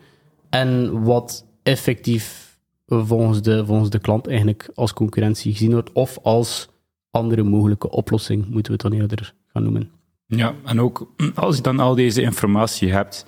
en 0.51 1.03
wat 1.03 1.45
effectief 1.63 2.59
volgens 2.87 3.43
de, 3.43 3.67
volgens 3.67 3.91
de 3.91 3.99
klant 3.99 4.27
eigenlijk 4.27 4.71
als 4.75 4.93
concurrentie 4.93 5.53
gezien 5.53 5.73
wordt, 5.73 5.93
of 5.93 6.19
als 6.23 6.69
andere 7.11 7.43
mogelijke 7.43 7.91
oplossing, 7.91 8.45
moeten 8.49 8.73
we 8.73 8.83
het 8.83 8.93
dan 8.93 9.01
eerder 9.01 9.35
gaan 9.47 9.63
noemen. 9.63 9.91
Ja, 10.27 10.55
en 10.65 10.81
ook 10.81 11.13
als 11.35 11.57
je 11.57 11.63
dan 11.63 11.81
al 11.81 11.95
deze 11.95 12.23
informatie 12.23 12.93
hebt, 12.93 13.27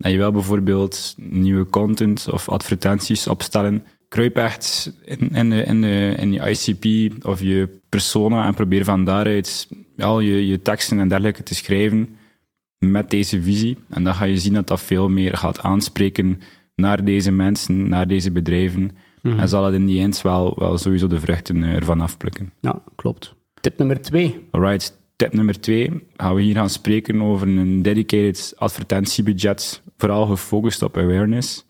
en 0.00 0.10
je 0.10 0.16
wil 0.16 0.32
bijvoorbeeld 0.32 1.14
nieuwe 1.16 1.66
content 1.66 2.28
of 2.32 2.48
advertenties 2.48 3.28
opstellen, 3.28 3.84
kruip 4.08 4.36
echt 4.36 4.92
in, 5.04 5.30
in, 5.30 5.50
de, 5.50 5.62
in, 5.62 5.80
de, 5.80 6.14
in 6.18 6.32
je 6.32 6.50
ICP 6.50 7.24
of 7.26 7.40
je 7.40 7.68
persona 7.88 8.46
en 8.46 8.54
probeer 8.54 8.84
van 8.84 9.04
daaruit 9.04 9.68
al 9.98 10.20
je, 10.20 10.46
je 10.46 10.62
teksten 10.62 10.98
en 10.98 11.08
dergelijke 11.08 11.42
te 11.42 11.54
schrijven 11.54 12.16
met 12.78 13.10
deze 13.10 13.42
visie. 13.42 13.78
En 13.88 14.04
dan 14.04 14.14
ga 14.14 14.24
je 14.24 14.38
zien 14.38 14.52
dat 14.52 14.66
dat 14.66 14.80
veel 14.80 15.08
meer 15.08 15.36
gaat 15.36 15.60
aanspreken 15.60 16.40
naar 16.74 17.04
deze 17.04 17.32
mensen, 17.32 17.88
naar 17.88 18.06
deze 18.06 18.30
bedrijven. 18.30 18.90
En 19.22 19.48
zal 19.48 19.64
het 19.64 19.74
in 19.74 19.86
die 19.86 20.00
eind 20.00 20.22
wel, 20.22 20.54
wel 20.58 20.78
sowieso 20.78 21.06
de 21.06 21.20
vruchten 21.20 21.62
eh, 21.62 21.74
ervan 21.74 22.00
afplukken. 22.00 22.52
Ja, 22.60 22.82
klopt. 22.94 23.34
Tip 23.60 23.78
nummer 23.78 24.00
twee. 24.00 24.46
Alright, 24.50 24.99
tip 25.20 25.32
nummer 25.32 25.60
twee. 25.60 26.06
Gaan 26.16 26.34
we 26.34 26.42
hier 26.42 26.54
gaan 26.54 26.70
spreken 26.70 27.22
over 27.22 27.48
een 27.48 27.82
dedicated 27.82 28.54
advertentiebudget, 28.56 29.82
vooral 29.96 30.26
gefocust 30.26 30.82
op 30.82 30.96
awareness. 30.96 31.66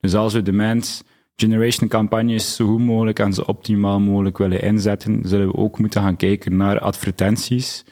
Dus 0.00 0.14
als 0.14 0.32
we 0.32 0.42
demand 0.42 1.04
generation 1.36 1.88
campagnes 1.88 2.56
zo 2.56 2.66
goed 2.66 2.80
mogelijk 2.80 3.18
en 3.18 3.32
zo 3.32 3.42
optimaal 3.42 4.00
mogelijk 4.00 4.38
willen 4.38 4.62
inzetten, 4.62 5.20
zullen 5.24 5.46
we 5.46 5.54
ook 5.54 5.78
moeten 5.78 6.02
gaan 6.02 6.16
kijken 6.16 6.56
naar 6.56 6.78
advertenties. 6.78 7.84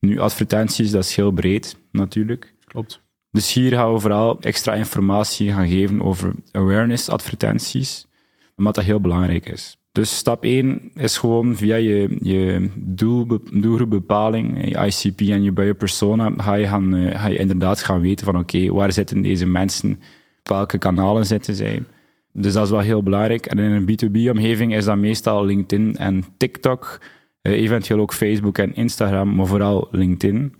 Nu, 0.00 0.18
advertenties, 0.18 0.90
dat 0.90 1.04
is 1.04 1.16
heel 1.16 1.30
breed, 1.30 1.76
natuurlijk. 1.92 2.54
Klopt. 2.64 3.00
Dus 3.30 3.52
hier 3.52 3.72
gaan 3.72 3.92
we 3.92 4.00
vooral 4.00 4.40
extra 4.40 4.74
informatie 4.74 5.52
gaan 5.52 5.68
geven 5.68 6.02
over 6.02 6.34
awareness 6.52 7.08
advertenties, 7.08 8.06
omdat 8.56 8.74
dat 8.74 8.84
heel 8.84 9.00
belangrijk 9.00 9.48
is. 9.48 9.77
Dus 9.92 10.16
stap 10.16 10.44
1 10.44 10.90
is 10.94 11.18
gewoon 11.18 11.56
via 11.56 11.76
je, 11.76 12.18
je 12.22 12.70
doel, 12.76 13.26
doelgroepbepaling, 13.52 14.68
je 14.68 14.86
ICP 14.86 15.20
en 15.20 15.42
je 15.42 15.52
buyer 15.52 15.74
persona, 15.74 16.32
ga 16.36 16.54
je, 16.54 16.66
gaan, 16.66 16.94
uh, 16.94 17.20
ga 17.20 17.28
je 17.28 17.38
inderdaad 17.38 17.82
gaan 17.82 18.00
weten 18.00 18.24
van 18.24 18.38
oké, 18.38 18.72
waar 18.72 18.92
zitten 18.92 19.22
deze 19.22 19.46
mensen, 19.46 19.90
op 20.38 20.48
welke 20.48 20.78
kanalen 20.78 21.26
zitten 21.26 21.54
zij. 21.54 21.82
Dus 22.32 22.52
dat 22.52 22.64
is 22.64 22.70
wel 22.70 22.80
heel 22.80 23.02
belangrijk. 23.02 23.46
En 23.46 23.58
in 23.58 23.70
een 23.70 23.86
B2B-omgeving 23.86 24.74
is 24.74 24.84
dat 24.84 24.96
meestal 24.96 25.44
LinkedIn 25.44 25.96
en 25.96 26.24
TikTok, 26.36 27.00
uh, 27.42 27.52
eventueel 27.52 28.00
ook 28.00 28.12
Facebook 28.12 28.58
en 28.58 28.74
Instagram, 28.74 29.34
maar 29.34 29.46
vooral 29.46 29.88
LinkedIn. 29.90 30.54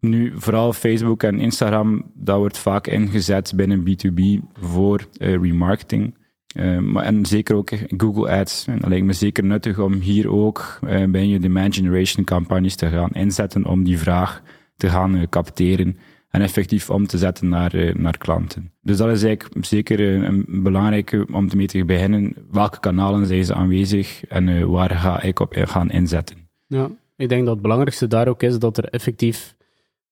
Nu, 0.00 0.32
vooral 0.36 0.72
Facebook 0.72 1.22
en 1.22 1.40
Instagram, 1.40 2.10
dat 2.14 2.38
wordt 2.38 2.58
vaak 2.58 2.86
ingezet 2.86 3.52
binnen 3.56 3.80
B2B 3.80 4.22
voor 4.52 5.06
uh, 5.18 5.42
remarketing. 5.42 6.14
Uh, 6.56 6.78
maar, 6.78 7.04
en 7.04 7.26
zeker 7.26 7.56
ook 7.56 7.70
Google 7.96 8.30
Ads. 8.30 8.66
En 8.66 8.78
dat 8.78 8.88
lijkt 8.88 9.06
me 9.06 9.12
zeker 9.12 9.44
nuttig 9.44 9.78
om 9.78 9.92
hier 9.92 10.30
ook 10.30 10.78
uh, 10.84 11.04
bij 11.04 11.26
je 11.26 11.38
demand 11.38 11.74
generation 11.74 12.24
campagnes 12.24 12.74
te 12.74 12.88
gaan 12.88 13.10
inzetten 13.10 13.66
om 13.66 13.84
die 13.84 13.98
vraag 13.98 14.42
te 14.76 14.88
gaan 14.88 15.14
uh, 15.14 15.22
capteren 15.30 15.98
en 16.28 16.40
effectief 16.40 16.90
om 16.90 17.06
te 17.06 17.18
zetten 17.18 17.48
naar, 17.48 17.92
naar 17.94 18.18
klanten. 18.18 18.72
Dus 18.80 18.96
dat 18.96 19.08
is 19.08 19.22
eigenlijk 19.22 19.66
zeker 19.66 20.24
een 20.24 20.44
belangrijke 20.48 21.26
om 21.32 21.48
mee 21.56 21.66
te 21.66 21.84
beginnen. 21.84 22.34
Welke 22.50 22.80
kanalen 22.80 23.26
zijn 23.26 23.44
ze 23.44 23.54
aanwezig 23.54 24.24
en 24.26 24.70
waar 24.70 24.90
ga 24.90 25.22
ik 25.22 25.40
op 25.40 25.54
gaan 25.56 25.90
inzetten? 25.90 26.36
Ja, 26.66 26.90
ik 27.16 27.28
denk 27.28 27.44
dat 27.44 27.52
het 27.52 27.62
belangrijkste 27.62 28.06
daar 28.06 28.28
ook 28.28 28.42
is 28.42 28.58
dat 28.58 28.78
er 28.78 28.84
effectief 28.84 29.54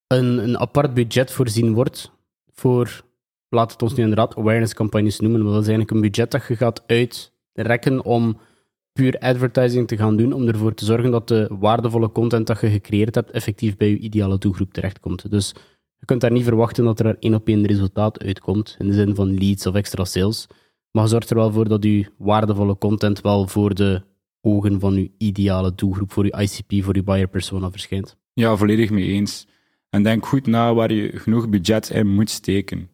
een, 0.06 0.38
een 0.38 0.58
apart 0.58 0.94
budget 0.94 1.32
voorzien 1.32 1.74
wordt 1.74 2.12
voor 2.52 3.04
laat 3.56 3.72
het 3.72 3.82
ons 3.82 3.94
nu 3.94 4.02
inderdaad 4.02 4.36
awareness 4.36 4.74
campagnes 4.74 5.20
noemen, 5.20 5.42
want 5.42 5.52
dat 5.52 5.62
is 5.62 5.68
eigenlijk 5.68 5.96
een 5.96 6.10
budget 6.10 6.30
dat 6.30 6.46
je 6.48 6.56
gaat 6.56 6.82
uitrekken 6.86 8.04
om 8.04 8.38
puur 8.92 9.18
advertising 9.18 9.88
te 9.88 9.96
gaan 9.96 10.16
doen, 10.16 10.32
om 10.32 10.48
ervoor 10.48 10.74
te 10.74 10.84
zorgen 10.84 11.10
dat 11.10 11.28
de 11.28 11.50
waardevolle 11.58 12.12
content 12.12 12.46
dat 12.46 12.60
je 12.60 12.70
gecreëerd 12.70 13.14
hebt 13.14 13.30
effectief 13.30 13.76
bij 13.76 13.88
je 13.88 13.98
ideale 13.98 14.38
doelgroep 14.38 14.72
terechtkomt. 14.72 15.30
Dus 15.30 15.54
je 15.98 16.04
kunt 16.04 16.20
daar 16.20 16.32
niet 16.32 16.44
verwachten 16.44 16.84
dat 16.84 17.00
er 17.00 17.16
één 17.18 17.34
op 17.34 17.48
één 17.48 17.66
resultaat 17.66 18.22
uitkomt, 18.22 18.76
in 18.78 18.86
de 18.86 18.92
zin 18.92 19.14
van 19.14 19.38
leads 19.38 19.66
of 19.66 19.74
extra 19.74 20.04
sales, 20.04 20.46
maar 20.90 21.02
je 21.02 21.10
zorgt 21.10 21.30
er 21.30 21.36
wel 21.36 21.52
voor 21.52 21.68
dat 21.68 21.84
je 21.84 22.06
waardevolle 22.18 22.78
content 22.78 23.20
wel 23.20 23.48
voor 23.48 23.74
de 23.74 24.02
ogen 24.40 24.80
van 24.80 24.94
je 24.94 25.10
ideale 25.18 25.74
doelgroep, 25.74 26.12
voor 26.12 26.24
je 26.24 26.36
ICP, 26.40 26.84
voor 26.84 26.94
je 26.94 27.02
buyer 27.02 27.28
persona 27.28 27.70
verschijnt. 27.70 28.16
Ja, 28.32 28.56
volledig 28.56 28.90
mee 28.90 29.06
eens. 29.06 29.46
En 29.90 30.02
denk 30.02 30.26
goed 30.26 30.46
na 30.46 30.74
waar 30.74 30.92
je 30.92 31.18
genoeg 31.18 31.48
budget 31.48 31.90
in 31.90 32.14
moet 32.14 32.30
steken. 32.30 32.90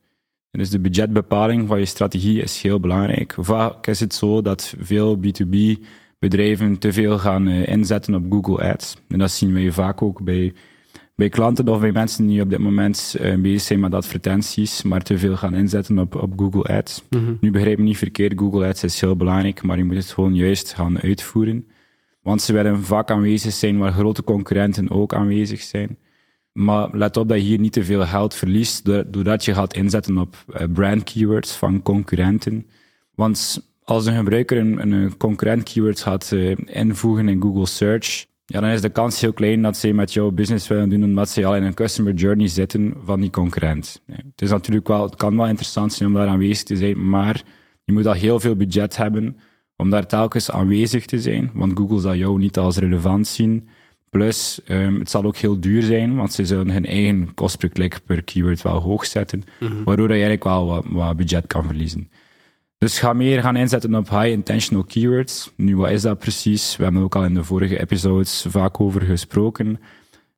Dus 0.58 0.70
de 0.70 0.80
budgetbepaling 0.80 1.68
van 1.68 1.78
je 1.78 1.84
strategie 1.84 2.42
is 2.42 2.62
heel 2.62 2.80
belangrijk. 2.80 3.34
Vaak 3.38 3.86
is 3.86 4.00
het 4.00 4.14
zo 4.14 4.42
dat 4.42 4.74
veel 4.78 5.16
B2B 5.18 5.82
bedrijven 6.18 6.78
te 6.78 6.92
veel 6.92 7.18
gaan 7.18 7.48
uh, 7.48 7.66
inzetten 7.66 8.14
op 8.14 8.24
Google 8.30 8.72
Ads. 8.72 8.96
En 9.08 9.18
dat 9.18 9.30
zien 9.30 9.54
wij 9.54 9.70
vaak 9.70 10.02
ook 10.02 10.22
bij, 10.22 10.52
bij 11.14 11.28
klanten 11.28 11.68
of 11.68 11.80
bij 11.80 11.92
mensen 11.92 12.26
die 12.26 12.42
op 12.42 12.50
dit 12.50 12.58
moment 12.58 13.16
uh, 13.20 13.40
bezig 13.40 13.60
zijn 13.60 13.80
met 13.80 13.94
advertenties, 13.94 14.82
maar 14.82 15.02
te 15.02 15.18
veel 15.18 15.36
gaan 15.36 15.54
inzetten 15.54 15.98
op, 15.98 16.14
op 16.14 16.32
Google 16.36 16.76
Ads. 16.76 17.02
Mhm. 17.10 17.34
Nu 17.40 17.50
begrijp 17.50 17.78
me 17.78 17.84
niet 17.84 17.98
verkeerd, 17.98 18.38
Google 18.38 18.66
Ads 18.66 18.84
is 18.84 19.00
heel 19.00 19.16
belangrijk, 19.16 19.62
maar 19.62 19.76
je 19.76 19.84
moet 19.84 19.96
het 19.96 20.10
gewoon 20.10 20.34
juist 20.34 20.74
gaan 20.74 21.00
uitvoeren. 21.00 21.66
Want 22.22 22.42
ze 22.42 22.52
willen 22.52 22.82
vaak 22.82 23.10
aanwezig 23.10 23.52
zijn 23.52 23.78
waar 23.78 23.92
grote 23.92 24.24
concurrenten 24.24 24.90
ook 24.90 25.14
aanwezig 25.14 25.60
zijn. 25.60 25.98
Maar 26.52 26.88
let 26.92 27.16
op 27.16 27.28
dat 27.28 27.38
je 27.38 27.44
hier 27.44 27.58
niet 27.58 27.72
te 27.72 27.84
veel 27.84 28.06
geld 28.06 28.34
verliest 28.34 28.84
doordat 29.12 29.44
je 29.44 29.54
gaat 29.54 29.74
inzetten 29.74 30.18
op 30.18 30.36
eh, 30.52 30.66
brand 30.72 31.02
keywords 31.02 31.52
van 31.52 31.82
concurrenten. 31.82 32.66
Want 33.14 33.68
als 33.82 34.06
een 34.06 34.16
gebruiker 34.16 34.58
een, 34.58 34.92
een 34.92 35.16
concurrent 35.16 35.62
keywords 35.62 36.02
gaat 36.02 36.30
uh, 36.34 36.56
invoegen 36.64 37.28
in 37.28 37.42
Google 37.42 37.66
Search, 37.66 38.26
ja, 38.46 38.60
dan 38.60 38.70
is 38.70 38.80
de 38.80 38.88
kans 38.88 39.20
heel 39.20 39.32
klein 39.32 39.62
dat 39.62 39.76
ze 39.76 39.92
met 39.92 40.12
jouw 40.12 40.30
business 40.30 40.68
willen 40.68 40.88
doen 40.88 41.04
omdat 41.04 41.28
ze 41.28 41.46
al 41.46 41.56
in 41.56 41.62
een 41.62 41.74
customer 41.74 42.14
journey 42.14 42.48
zitten 42.48 42.94
van 43.04 43.20
die 43.20 43.30
concurrent. 43.30 44.02
Het, 44.06 44.42
is 44.42 44.50
natuurlijk 44.50 44.88
wel, 44.88 45.02
het 45.02 45.16
kan 45.16 45.36
wel 45.36 45.46
interessant 45.46 45.92
zijn 45.92 46.08
om 46.08 46.14
daar 46.14 46.28
aanwezig 46.28 46.64
te 46.64 46.76
zijn, 46.76 47.08
maar 47.08 47.42
je 47.84 47.92
moet 47.92 48.06
al 48.06 48.12
heel 48.12 48.40
veel 48.40 48.56
budget 48.56 48.96
hebben 48.96 49.36
om 49.76 49.90
daar 49.90 50.06
telkens 50.06 50.50
aanwezig 50.50 51.06
te 51.06 51.20
zijn, 51.20 51.50
want 51.54 51.78
Google 51.78 52.00
zal 52.00 52.14
jou 52.14 52.38
niet 52.38 52.58
als 52.58 52.76
relevant 52.76 53.26
zien. 53.26 53.68
Plus, 54.12 54.60
um, 54.68 54.98
het 54.98 55.10
zal 55.10 55.24
ook 55.24 55.36
heel 55.36 55.60
duur 55.60 55.82
zijn, 55.82 56.16
want 56.16 56.32
ze 56.32 56.46
zullen 56.46 56.70
hun 56.70 56.86
eigen 56.86 57.34
kost 57.34 57.58
per 57.58 57.68
klik 57.68 58.00
per 58.06 58.22
keyword 58.22 58.62
wel 58.62 58.80
hoog 58.80 59.06
zetten, 59.06 59.42
Mhm. 59.60 59.82
waardoor 59.84 60.06
je 60.06 60.12
eigenlijk 60.12 60.44
wel 60.44 60.66
wat, 60.66 60.84
wat, 60.88 61.16
budget 61.16 61.46
kan 61.46 61.64
verliezen. 61.64 62.10
Dus 62.78 62.98
ga 62.98 63.12
meer 63.12 63.40
gaan 63.42 63.56
inzetten 63.56 63.94
op 63.94 64.08
high 64.10 64.26
intentional 64.26 64.84
keywords. 64.84 65.52
Nu, 65.56 65.76
wat 65.76 65.90
is 65.90 66.02
dat 66.02 66.18
precies? 66.18 66.76
We 66.76 66.82
hebben 66.82 67.00
er 67.00 67.06
ook 67.06 67.16
al 67.16 67.24
in 67.24 67.34
de 67.34 67.44
vorige 67.44 67.80
episodes 67.80 68.46
vaak 68.48 68.80
over 68.80 69.00
gesproken. 69.00 69.70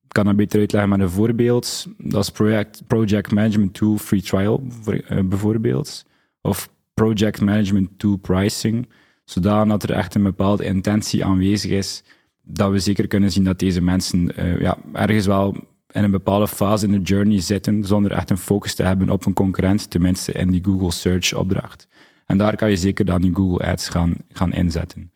Ik 0.03 0.13
kan 0.13 0.25
dat 0.25 0.37
beter 0.37 0.61
uitleggen 0.61 0.91
met 0.91 1.01
een 1.01 1.11
voorbeeld. 1.11 1.87
Dat 1.99 2.23
is 2.23 2.31
project, 2.31 2.83
project 2.87 3.33
Management 3.33 3.75
Tool 3.75 3.99
Free 3.99 4.23
Trial, 4.23 4.63
uh, 4.87 5.21
bijvoorbeeld. 5.25 6.05
Of 6.41 6.69
Project 6.95 7.41
Management 7.41 7.89
Tool 7.97 8.17
Pricing, 8.17 8.89
zodat 9.25 9.83
er 9.83 9.91
echt 9.93 10.15
een 10.15 10.23
bepaalde 10.23 10.65
intentie 10.65 11.25
aanwezig 11.25 11.71
is 11.71 12.03
dat 12.45 12.71
we 12.71 12.79
zeker 12.79 13.07
kunnen 13.07 13.33
zien 13.33 13.45
dat 13.45 13.59
deze 13.59 13.83
mensen 13.83 14.33
uh, 14.39 14.61
ja, 14.61 14.79
ergens 14.93 15.27
wel 15.27 15.57
in 15.91 16.05
een 16.05 16.11
bepaalde 16.11 16.49
fase 16.49 16.87
in 16.87 16.93
de 16.93 17.01
journey 17.01 17.41
zitten, 17.41 17.85
zonder 17.85 18.13
echt 18.13 18.31
een 18.31 18.39
focus 18.39 18.75
te 18.75 18.83
hebben 18.83 19.11
op 19.11 19.27
een 19.27 19.33
concurrent, 19.33 19.91
tenminste 19.91 20.33
in 20.33 20.51
die 20.51 20.65
Google 20.65 20.91
Search 20.91 21.35
opdracht. 21.35 21.89
En 22.27 22.39
daar 22.39 22.57
kan 22.57 22.71
je 22.71 22.77
zeker 22.77 23.05
dan 23.05 23.21
die 23.21 23.35
Google 23.35 23.67
Ads 23.67 23.89
gaan, 23.89 24.15
gaan 24.33 24.53
inzetten. 24.53 25.13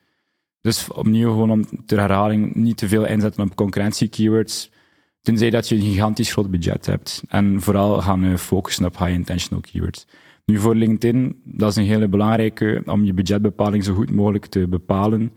Dus 0.61 0.92
opnieuw 0.92 1.30
gewoon 1.30 1.50
om 1.50 1.64
ter 1.87 1.99
herhaling 1.99 2.54
niet 2.54 2.76
te 2.76 2.88
veel 2.88 3.06
inzetten 3.06 3.44
op 3.44 3.54
concurrentie 3.54 4.08
keywords, 4.08 4.70
tenzij 5.23 5.50
dat 5.50 5.68
je 5.68 5.75
een 5.75 5.80
gigantisch 5.80 6.32
groot 6.32 6.50
budget 6.50 6.87
hebt. 6.87 7.23
En 7.28 7.61
vooral 7.61 8.00
gaan 8.00 8.25
uh, 8.25 8.37
focussen 8.37 8.85
op 8.85 8.99
high 8.99 9.12
intentional 9.12 9.62
keywords. 9.73 10.06
Nu 10.44 10.58
voor 10.58 10.75
LinkedIn, 10.75 11.40
dat 11.44 11.70
is 11.70 11.76
een 11.76 11.85
hele 11.85 12.08
belangrijke 12.08 12.82
om 12.87 13.04
je 13.04 13.12
budgetbepaling 13.12 13.85
zo 13.85 13.94
goed 13.94 14.11
mogelijk 14.11 14.47
te 14.47 14.68
bepalen. 14.68 15.32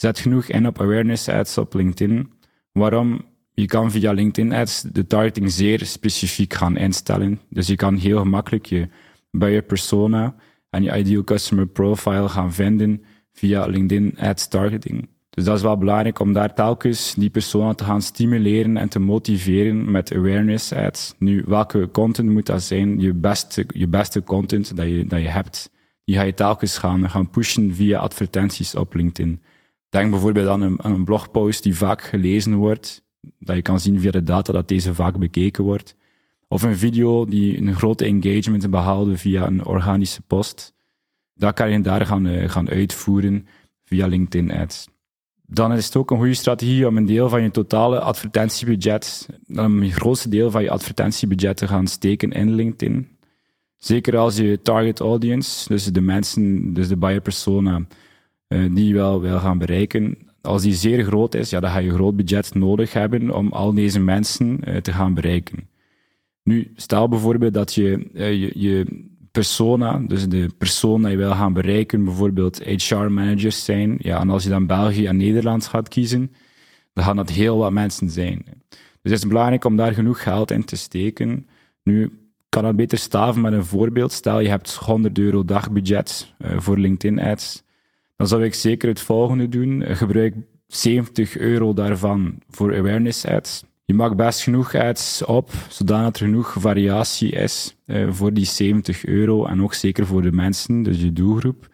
Zet 0.00 0.18
genoeg 0.18 0.44
in 0.44 0.66
op 0.66 0.80
awareness 0.80 1.28
ads 1.28 1.58
op 1.58 1.74
LinkedIn. 1.74 2.30
Waarom? 2.72 3.24
Je 3.54 3.66
kan 3.66 3.90
via 3.90 4.12
LinkedIn 4.12 4.52
ads 4.52 4.82
de 4.82 5.06
targeting 5.06 5.52
zeer 5.52 5.86
specifiek 5.86 6.54
gaan 6.54 6.76
instellen. 6.76 7.40
Dus 7.48 7.66
je 7.66 7.76
kan 7.76 7.96
heel 7.96 8.18
gemakkelijk 8.20 8.66
je 8.66 8.88
buyer 9.30 9.62
persona 9.62 10.34
en 10.70 10.82
je 10.82 10.96
ideal 10.96 11.24
customer 11.24 11.66
profile 11.66 12.28
gaan 12.28 12.52
vinden 12.52 13.02
via 13.32 13.66
LinkedIn 13.66 14.14
ads 14.18 14.48
targeting. 14.48 15.08
Dus 15.30 15.44
dat 15.44 15.56
is 15.56 15.62
wel 15.62 15.78
belangrijk 15.78 16.18
om 16.18 16.32
daar 16.32 16.54
telkens 16.54 17.14
die 17.14 17.30
persona 17.30 17.74
te 17.74 17.84
gaan 17.84 18.02
stimuleren 18.02 18.76
en 18.76 18.88
te 18.88 18.98
motiveren 18.98 19.90
met 19.90 20.12
awareness 20.12 20.72
ads. 20.72 21.14
Nu, 21.18 21.44
welke 21.46 21.88
content 21.92 22.30
moet 22.30 22.46
dat 22.46 22.62
zijn? 22.62 23.00
Je 23.00 23.14
beste, 23.14 23.64
je 23.68 23.88
beste 23.88 24.22
content 24.22 24.76
dat 24.76 24.86
je, 24.86 25.04
dat 25.06 25.20
je 25.20 25.28
hebt. 25.28 25.70
Die 26.04 26.16
ga 26.16 26.22
je 26.22 26.34
telkens 26.34 26.78
gaan, 26.78 27.10
gaan 27.10 27.30
pushen 27.30 27.74
via 27.74 27.98
advertenties 27.98 28.74
op 28.74 28.94
LinkedIn. 28.94 29.40
Denk 29.90 30.10
bijvoorbeeld 30.10 30.48
aan 30.48 30.60
een, 30.60 30.78
een 30.82 31.04
blogpost 31.04 31.62
die 31.62 31.76
vaak 31.76 32.02
gelezen 32.02 32.54
wordt, 32.54 33.02
dat 33.38 33.56
je 33.56 33.62
kan 33.62 33.80
zien 33.80 34.00
via 34.00 34.10
de 34.10 34.22
data 34.22 34.52
dat 34.52 34.68
deze 34.68 34.94
vaak 34.94 35.18
bekeken 35.18 35.64
wordt. 35.64 35.96
Of 36.48 36.62
een 36.62 36.76
video 36.76 37.24
die 37.24 37.58
een 37.58 37.74
grote 37.74 38.04
engagement 38.04 38.70
behaalde 38.70 39.16
via 39.16 39.46
een 39.46 39.64
organische 39.64 40.22
post. 40.22 40.74
Dat 41.34 41.54
kan 41.54 41.70
je 41.70 41.80
daar 41.80 42.06
gaan, 42.06 42.26
uh, 42.26 42.48
gaan 42.48 42.68
uitvoeren 42.68 43.46
via 43.84 44.06
LinkedIn 44.06 44.52
ads. 44.52 44.88
Dan 45.46 45.72
is 45.72 45.86
het 45.86 45.96
ook 45.96 46.10
een 46.10 46.16
goede 46.16 46.34
strategie 46.34 46.86
om 46.86 46.96
een 46.96 47.06
deel 47.06 47.28
van 47.28 47.42
je 47.42 47.50
totale 47.50 48.00
advertentiebudget, 48.00 49.28
dan 49.46 49.82
een 49.82 49.90
grootste 49.90 50.28
deel 50.28 50.50
van 50.50 50.62
je 50.62 50.70
advertentiebudget 50.70 51.56
te 51.56 51.68
gaan 51.68 51.86
steken 51.86 52.30
in 52.30 52.54
LinkedIn. 52.54 53.08
Zeker 53.76 54.16
als 54.16 54.36
je 54.36 54.62
target 54.62 55.00
audience, 55.00 55.68
dus 55.68 55.84
de 55.84 56.00
mensen, 56.00 56.72
dus 56.74 56.88
de 56.88 56.96
buyer 56.96 57.20
persona, 57.20 57.86
die 58.50 58.86
je 58.86 58.94
wel 58.94 59.20
wil 59.20 59.38
gaan 59.38 59.58
bereiken. 59.58 60.18
Als 60.42 60.62
die 60.62 60.74
zeer 60.74 61.04
groot 61.04 61.34
is, 61.34 61.50
ja, 61.50 61.60
dan 61.60 61.70
ga 61.70 61.78
je 61.78 61.88
een 61.88 61.94
groot 61.94 62.16
budget 62.16 62.54
nodig 62.54 62.92
hebben 62.92 63.30
om 63.30 63.52
al 63.52 63.74
deze 63.74 64.00
mensen 64.00 64.60
uh, 64.64 64.76
te 64.76 64.92
gaan 64.92 65.14
bereiken. 65.14 65.68
Nu, 66.42 66.72
stel 66.76 67.08
bijvoorbeeld 67.08 67.54
dat 67.54 67.74
je, 67.74 68.10
uh, 68.14 68.32
je, 68.32 68.52
je 68.54 69.06
persona, 69.30 69.98
dus 69.98 70.28
de 70.28 70.50
persoon 70.58 71.02
die 71.02 71.10
je 71.10 71.16
wil 71.16 71.30
gaan 71.30 71.52
bereiken, 71.52 72.04
bijvoorbeeld 72.04 72.64
HR-managers 72.64 73.64
zijn. 73.64 73.96
Ja, 73.98 74.20
en 74.20 74.30
als 74.30 74.42
je 74.42 74.48
dan 74.48 74.66
België 74.66 75.06
en 75.06 75.16
Nederland 75.16 75.66
gaat 75.66 75.88
kiezen, 75.88 76.32
dan 76.92 77.04
gaan 77.04 77.16
dat 77.16 77.30
heel 77.30 77.56
wat 77.56 77.72
mensen 77.72 78.10
zijn. 78.10 78.44
Dus 78.68 79.12
het 79.12 79.22
is 79.22 79.26
belangrijk 79.26 79.64
om 79.64 79.76
daar 79.76 79.94
genoeg 79.94 80.22
geld 80.22 80.50
in 80.50 80.64
te 80.64 80.76
steken. 80.76 81.46
Nu, 81.82 82.12
kan 82.48 82.64
het 82.64 82.76
beter 82.76 82.98
staven 82.98 83.40
met 83.40 83.52
een 83.52 83.64
voorbeeld. 83.64 84.12
Stel, 84.12 84.40
je 84.40 84.48
hebt 84.48 84.74
100 84.74 85.18
euro 85.18 85.44
dagbudget 85.44 86.34
voor 86.38 86.78
LinkedIn 86.78 87.20
ads. 87.20 87.62
Dan 88.20 88.28
zou 88.28 88.44
ik 88.44 88.54
zeker 88.54 88.88
het 88.88 89.00
volgende 89.00 89.48
doen. 89.48 89.84
gebruik 89.86 90.34
70 90.66 91.36
euro 91.36 91.72
daarvan 91.72 92.38
voor 92.50 92.76
awareness 92.76 93.26
ads. 93.26 93.64
Je 93.84 93.94
maakt 93.94 94.16
best 94.16 94.42
genoeg 94.42 94.74
ads 94.74 95.24
op, 95.24 95.50
zodat 95.68 96.16
er 96.16 96.24
genoeg 96.24 96.56
variatie 96.58 97.30
is 97.30 97.76
uh, 97.86 98.12
voor 98.12 98.32
die 98.32 98.44
70 98.44 99.04
euro 99.04 99.46
en 99.46 99.62
ook 99.62 99.74
zeker 99.74 100.06
voor 100.06 100.22
de 100.22 100.32
mensen, 100.32 100.82
dus 100.82 101.00
je 101.00 101.12
doelgroep. 101.12 101.68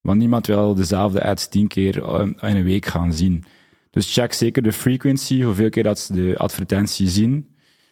Want 0.00 0.18
niemand 0.18 0.46
wil 0.46 0.74
dezelfde 0.74 1.24
ads 1.24 1.48
10 1.48 1.66
keer 1.68 1.96
uh, 1.96 2.20
in 2.20 2.56
een 2.56 2.64
week 2.64 2.86
gaan 2.86 3.12
zien. 3.12 3.44
Dus 3.90 4.12
check 4.12 4.32
zeker 4.32 4.62
de 4.62 4.72
frequency, 4.72 5.42
hoeveel 5.42 5.68
keer 5.68 5.82
dat 5.82 5.98
ze 5.98 6.12
de 6.12 6.38
advertentie 6.38 7.08
zien. 7.08 7.48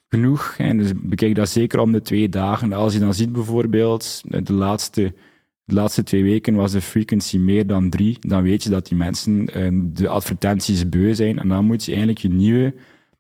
Genoeg. 0.09 0.55
En 0.59 0.79
dus 0.79 0.91
bekijk 0.95 1.35
dat 1.35 1.49
zeker 1.49 1.79
om 1.79 1.93
de 1.93 2.03
twee 2.03 2.29
dagen. 2.29 2.73
Als 2.73 2.93
je 2.93 2.99
dan 2.99 3.15
ziet 3.15 3.33
bijvoorbeeld, 3.33 4.23
de 4.25 4.53
laatste 4.53 5.15
de 5.67 5.75
laatste 5.75 6.03
twee 6.03 6.23
weken 6.23 6.55
was 6.55 6.73
de 6.73 6.81
frequency 6.81 7.39
meer 7.39 7.67
dan 7.67 7.91
drie, 7.91 8.17
dan 8.21 8.43
weet 8.43 8.63
je 8.63 8.71
dat 8.71 8.87
die 8.87 8.97
mensen 8.97 9.49
uh, 9.57 9.81
de 9.85 10.09
advertenties 10.09 10.89
beu 10.89 11.15
zijn. 11.15 11.39
En 11.39 11.49
dan 11.49 11.65
moet 11.65 11.85
je 11.85 11.91
eigenlijk 11.91 12.21
je 12.21 12.29
nieuwe, 12.29 12.75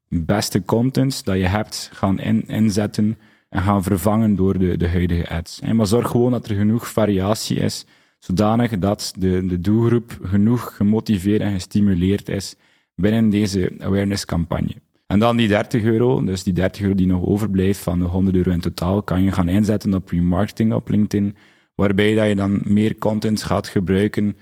beste 0.08 0.62
content 0.64 1.24
dat 1.24 1.36
je 1.36 1.46
hebt 1.46 1.90
gaan 1.92 2.18
in, 2.18 2.48
inzetten 2.48 3.18
en 3.48 3.62
gaan 3.62 3.82
vervangen 3.82 4.34
door 4.34 4.58
de, 4.58 4.76
de 4.76 4.88
huidige 4.88 5.28
ads. 5.28 5.60
Maar 5.60 5.86
zorg 5.86 6.10
gewoon 6.10 6.30
dat 6.30 6.48
er 6.48 6.56
genoeg 6.56 6.88
variatie 6.88 7.56
is, 7.56 7.86
zodanig 8.18 8.78
dat 8.78 9.12
de, 9.18 9.46
de 9.46 9.60
doelgroep 9.60 10.18
genoeg 10.22 10.76
gemotiveerd 10.76 11.40
en 11.40 11.52
gestimuleerd 11.52 12.28
is 12.28 12.54
binnen 12.94 13.30
deze 13.30 13.72
awareness 13.78 14.24
campagne. 14.24 14.74
En 15.06 15.18
dan 15.18 15.36
die 15.36 15.48
30 15.48 15.82
euro, 15.82 16.24
dus 16.24 16.42
die 16.42 16.52
30 16.52 16.82
euro 16.82 16.94
die 16.94 17.06
nog 17.06 17.24
overblijft 17.24 17.80
van 17.80 17.98
de 17.98 18.04
100 18.04 18.36
euro 18.36 18.50
in 18.50 18.60
totaal, 18.60 19.02
kan 19.02 19.22
je 19.22 19.32
gaan 19.32 19.48
inzetten 19.48 19.94
op 19.94 20.08
remarketing 20.08 20.72
op 20.72 20.88
LinkedIn 20.88 21.36
waarbij 21.76 22.14
dat 22.14 22.28
je 22.28 22.34
dan 22.34 22.60
meer 22.64 22.98
content 22.98 23.42
gaat 23.42 23.68
gebruiken 23.68 24.36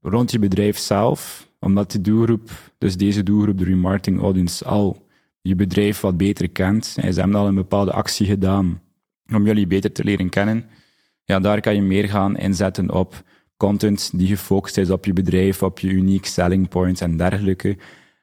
rond 0.00 0.30
je 0.30 0.38
bedrijf 0.38 0.78
zelf, 0.78 1.48
omdat 1.58 1.90
de 1.90 2.00
doelgroep, 2.00 2.50
dus 2.78 2.96
deze 2.96 3.22
doelgroep, 3.22 3.58
de 3.58 3.64
remarketing 3.64 4.20
audience, 4.20 4.64
al 4.64 5.06
je 5.42 5.54
bedrijf 5.54 6.00
wat 6.00 6.16
beter 6.16 6.50
kent. 6.50 6.96
En 7.00 7.12
ze 7.12 7.20
hebben 7.20 7.38
al 7.38 7.46
een 7.46 7.54
bepaalde 7.54 7.92
actie 7.92 8.26
gedaan 8.26 8.82
om 9.32 9.46
jullie 9.46 9.66
beter 9.66 9.92
te 9.92 10.04
leren 10.04 10.28
kennen. 10.28 10.64
Ja, 11.24 11.40
daar 11.40 11.60
kan 11.60 11.74
je 11.74 11.82
meer 11.82 12.08
gaan 12.08 12.36
inzetten 12.36 12.92
op 12.92 13.22
content 13.56 14.10
die 14.14 14.26
gefocust 14.26 14.76
is 14.76 14.90
op 14.90 15.04
je 15.04 15.12
bedrijf, 15.12 15.62
op 15.62 15.78
je 15.78 15.88
unique 15.88 16.28
selling 16.28 16.68
points 16.68 17.00
en 17.00 17.16
dergelijke 17.16 17.76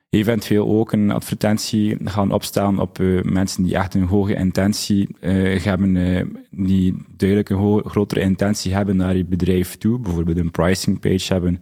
eventueel 0.10 0.68
ook 0.68 0.92
een 0.92 1.12
advertentie 1.12 1.98
gaan 2.04 2.32
opstellen 2.32 2.80
op 2.80 3.00
uh, 3.00 3.22
mensen 3.24 3.64
die 3.64 3.76
echt 3.76 3.94
een 3.94 4.04
hoge 4.04 4.36
intentie 4.36 5.16
uh, 5.22 5.64
hebben, 5.64 5.96
uh, 5.96 6.26
die 6.52 7.06
duidelijk 7.18 7.50
een 7.50 7.84
grotere 7.86 8.22
intentie 8.22 8.74
hebben 8.74 8.96
naar 8.96 9.16
je 9.16 9.26
bedrijf 9.26 9.76
toe. 9.76 10.00
Bijvoorbeeld 10.00 10.38
een 10.38 10.52
pricing 10.52 11.00
page 11.00 11.34
hebben 11.34 11.62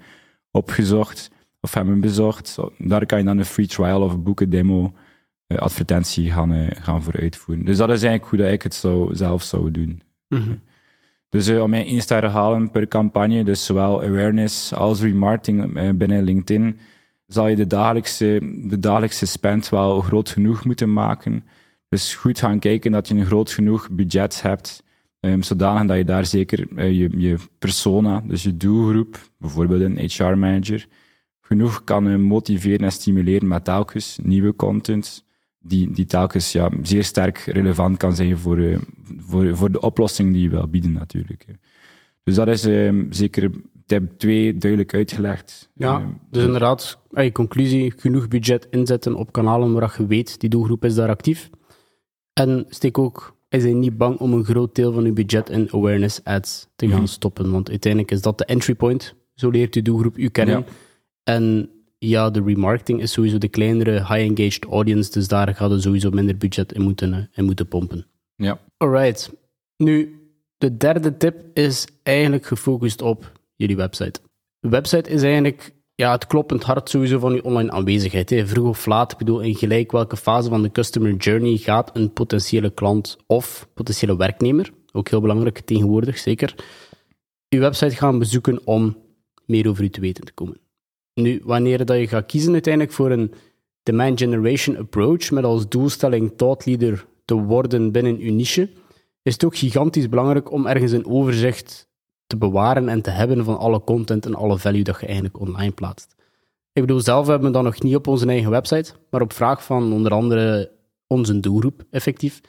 opgezocht 0.52 1.32
of 1.62 1.74
hebben 1.74 2.00
bezocht. 2.00 2.58
Daar 2.78 3.06
kan 3.06 3.18
je 3.18 3.26
dan 3.26 3.38
een 3.38 3.46
free 3.46 3.68
trial 3.68 4.02
of 4.02 4.14
een 4.14 4.24
boeken 4.24 4.50
demo 4.50 4.94
advertentie 5.48 6.32
gaan, 6.32 6.70
gaan 6.82 7.04
voor 7.04 7.20
uitvoeren. 7.20 7.66
Dus 7.66 7.78
dat 7.78 7.90
is 7.90 8.04
eigenlijk 8.04 8.30
hoe 8.30 8.40
dat 8.40 8.52
ik 8.52 8.62
het 8.62 8.74
zou, 8.74 9.16
zelf 9.16 9.44
zou 9.44 9.72
doen. 9.72 10.02
Mm 10.28 10.60
Dus 11.30 11.50
om 11.50 11.70
mijn 11.70 11.86
Insta 11.86 12.20
te 12.20 12.28
halen 12.28 12.72
per 12.72 12.88
campagne, 12.88 13.44
dus 13.44 13.66
zowel 13.66 14.04
awareness 14.04 14.74
als 14.74 15.02
remarketing 15.02 15.98
binnen 15.98 16.24
LinkedIn, 16.24 16.80
zal 17.28 17.48
je 17.48 17.56
de 17.56 17.68
dagelijkse, 17.68 18.40
de 18.68 18.80
dagelijkse 18.80 19.26
spend 19.26 19.70
wel 19.70 20.02
groot 20.02 20.30
genoeg 20.30 20.66
moeten 20.66 20.94
maken. 20.94 21.44
Dus 21.90 22.16
goed 22.16 22.40
gaan 22.40 22.60
kijken 22.60 22.92
dat 22.92 23.08
je 23.08 23.16
een 23.16 23.26
groot 23.26 23.52
genoeg 23.52 23.90
budget 23.92 24.42
hebt, 24.42 24.84
um, 25.20 25.44
zodanig 25.44 25.88
dat 25.88 25.98
je 25.98 26.06
daar 26.06 26.26
zeker 26.26 26.68
uh, 26.76 26.92
je, 26.92 27.10
je 27.18 27.38
persona, 27.60 28.24
dus 28.28 28.44
je 28.44 28.58
doelgroep, 28.58 29.30
bijvoorbeeld 29.38 29.82
een 29.82 30.10
HR-manager, 30.10 30.88
genoeg 31.42 31.84
kan 31.84 32.08
uh, 32.08 32.18
motiveren 32.18 32.86
en 32.86 32.92
stimuleren 32.92 33.48
met 33.48 33.64
telkens 33.64 34.20
nieuwe 34.24 34.56
content, 34.56 35.26
die, 35.60 35.92
die 35.92 36.06
telkens 36.06 36.52
ja, 36.52 36.70
zeer 36.82 37.04
sterk 37.04 37.38
relevant 37.38 37.98
kan 37.98 38.16
zijn 38.16 38.38
voor, 38.38 38.58
uh, 38.58 38.78
voor, 39.18 39.56
voor 39.56 39.72
de 39.72 39.82
oplossing 39.82 40.34
die 40.34 40.42
je 40.42 40.50
wil 40.50 40.68
bieden 40.68 40.92
natuurlijk. 40.92 41.46
Dus 42.24 42.36
dat 42.36 42.48
is 42.48 42.66
ehm, 42.66 43.06
zeker 43.10 43.52
tip 43.86 44.18
2 44.18 44.58
duidelijk 44.58 44.94
uitgelegd. 44.94 45.70
Ja, 45.74 46.00
uh, 46.00 46.08
dus 46.30 46.44
inderdaad, 46.44 47.00
je 47.10 47.32
conclusie, 47.32 47.94
genoeg 47.98 48.28
budget 48.28 48.68
inzetten 48.70 49.16
op 49.16 49.32
kanalen 49.32 49.74
waar 49.74 49.96
je 49.98 50.08
weet, 50.08 50.40
die 50.40 50.50
doelgroep 50.50 50.86
is 50.86 50.96
daar 50.96 51.10
actief. 51.10 51.50
En 52.34 52.66
steek 52.70 52.98
ook, 52.98 53.36
is 53.50 53.64
hij 53.64 53.74
niet 53.74 53.98
bang 53.98 54.20
om 54.20 54.34
een 54.34 54.46
groot 54.46 54.76
deel 54.76 54.94
van 54.94 55.06
je 55.06 55.14
budget 55.14 55.50
in 55.50 55.68
awareness 55.72 56.24
ads 56.24 56.68
te 56.76 56.88
gaan 56.88 56.98
mhm. 56.98 57.08
stoppen, 57.08 57.52
want 57.52 57.70
uiteindelijk 57.70 58.12
is 58.12 58.22
dat 58.22 58.38
de 58.38 58.46
entry 58.46 58.76
point. 58.76 59.16
Zo 59.34 59.50
leert 59.50 59.76
je 59.76 59.82
doelgroep 59.82 60.18
u 60.18 60.30
kennen. 60.30 60.66
En 61.24 61.70
ja, 61.98 62.30
de 62.30 62.44
remarketing 62.44 63.02
is 63.02 63.12
sowieso 63.12 63.38
de 63.38 63.48
kleinere 63.48 63.92
high-engaged 63.92 64.66
audience, 64.66 65.12
dus 65.12 65.28
daar 65.28 65.56
gaat 65.56 65.72
er 65.72 65.82
sowieso 65.82 66.10
minder 66.10 66.38
budget 66.38 66.74
in 66.74 66.82
moeten, 66.82 67.14
eh, 67.14 67.20
in 67.34 67.46
moeten 67.46 67.68
pompen. 67.68 68.06
Ja. 68.36 68.60
Alright. 68.78 69.34
Nu, 69.78 70.20
de 70.58 70.78
derde 70.78 71.18
tip 71.18 71.44
is 71.54 71.88
eigenlijk 72.04 72.46
gefocust 72.46 73.02
op 73.02 73.32
jullie 73.56 73.76
website. 73.76 74.20
Website 74.60 75.10
is 75.10 75.22
eigenlijk 75.22 75.74
ja, 75.96 76.12
het 76.12 76.28
kloppend 76.28 76.64
hart 76.64 76.90
sowieso 76.90 77.20
van 77.20 77.34
je 77.34 77.44
online 77.44 77.72
aanwezigheid. 77.72 78.42
Vroeg 78.46 78.68
of 78.68 78.86
laat, 78.86 79.12
ik 79.12 79.18
bedoel, 79.18 79.42
in 79.42 79.56
gelijk 79.56 79.92
welke 79.92 80.18
fase 80.18 80.50
van 80.50 80.62
de 80.62 80.72
customer 80.72 81.16
journey 81.16 81.58
gaat 81.58 81.96
een 81.96 82.14
potentiële 82.14 82.70
klant 82.70 83.18
of 83.28 83.68
potentiële 83.74 84.18
werknemer, 84.18 84.72
ook 84.92 85.10
heel 85.10 85.22
belangrijk 85.22 85.60
tegenwoordig, 85.60 86.18
zeker, 86.18 86.56
je 87.48 87.60
website 87.60 87.96
gaan 87.96 88.20
bezoeken 88.20 88.68
om 88.68 88.98
meer 89.46 89.70
over 89.70 89.84
u 89.84 89.90
te 89.90 90.02
weten 90.02 90.26
te 90.26 90.34
komen. 90.34 90.60
Nu, 91.14 91.42
wanneer 91.44 91.86
dat 91.86 91.98
je 91.98 92.08
gaat 92.08 92.26
kiezen 92.26 92.54
uiteindelijk 92.54 92.94
voor 92.94 93.12
een 93.12 93.34
demand 93.84 94.20
generation 94.20 94.78
approach 94.78 95.32
met 95.32 95.44
als 95.44 95.70
doelstelling 95.70 96.34
thought 96.36 96.66
leader 96.66 97.06
te 97.26 97.36
worden 97.36 97.92
binnen 97.92 98.18
uw 98.18 98.34
niche, 98.34 98.70
is 99.22 99.34
het 99.34 99.46
ook 99.46 99.58
gigantisch 99.58 100.10
belangrijk 100.10 100.52
om 100.52 100.68
ergens 100.68 100.92
een 100.92 101.06
overzicht 101.06 101.88
te 102.28 102.38
bewaren 102.38 102.90
en 102.90 103.02
te 103.02 103.10
hebben 103.10 103.44
van 103.46 103.58
alle 103.58 103.84
content 103.84 104.26
en 104.26 104.36
alle 104.36 104.58
value 104.58 104.84
dat 104.84 105.00
je 105.00 105.06
eigenlijk 105.06 105.40
online 105.40 105.72
plaatst. 105.72 106.16
Ik 106.74 106.82
bedoel, 106.82 107.00
zelf 107.00 107.28
hebben 107.28 107.48
we 107.48 107.54
dat 107.54 107.64
nog 107.64 107.82
niet 107.82 107.96
op 107.96 108.08
onze 108.08 108.28
eigen 108.28 108.50
website, 108.50 108.94
maar 109.10 109.22
op 109.22 109.34
vraag 109.34 109.64
van 109.64 109.94
onder 109.94 110.12
andere 110.12 110.72
onze 111.08 111.40
doelgroep, 111.40 111.84
effectief, 111.92 112.42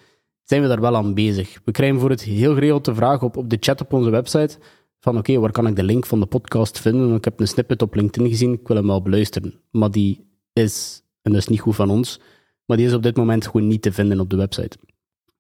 zijn 0.43 0.63
we 0.63 0.69
daar 0.69 0.81
wel 0.81 0.97
aan 0.97 1.15
bezig. 1.15 1.61
We 1.65 1.73
krijgen 1.73 2.01
voor 2.01 2.11
het 2.11 2.23
heel 2.23 2.55
geregeld 2.55 2.85
de 2.85 2.95
vraag 2.95 3.23
op, 3.23 3.37
op 3.37 3.51
de 3.51 3.57
chat 3.61 3.81
op 3.81 3.93
onze 3.93 4.11
website 4.11 4.59
van 5.01 5.19
oké, 5.19 5.39
waar 5.39 5.51
kan 5.51 5.67
ik 5.67 5.77
de 5.77 5.83
link 5.83 6.07
van 6.07 6.21
de 6.21 6.27
podcast 6.27 6.81
vinden? 6.81 7.15
ik 7.15 7.25
heb 7.25 7.41
een 7.41 7.49
snippet 7.49 7.83
op 7.83 7.95
LinkedIn 7.95 8.31
gezien, 8.31 8.53
ik 8.53 8.69
wil 8.69 8.77
hem 8.77 8.87
wel 8.87 9.03
beluisteren. 9.03 9.55
Maar 9.71 9.91
die 9.91 10.27
is, 10.53 11.03
en 11.23 11.33
dat 11.33 11.41
is 11.41 11.49
niet 11.49 11.61
goed 11.61 11.75
van 11.75 11.91
ons, 11.91 12.21
maar 12.65 12.77
die 12.77 12.87
is 12.87 12.95
op 12.95 13.03
dit 13.03 13.17
moment 13.17 13.47
gewoon 13.47 13.67
niet 13.67 13.83
te 13.83 13.93
vinden 13.93 14.21
op 14.21 14.31
de 14.31 14.37
website. 14.37 14.77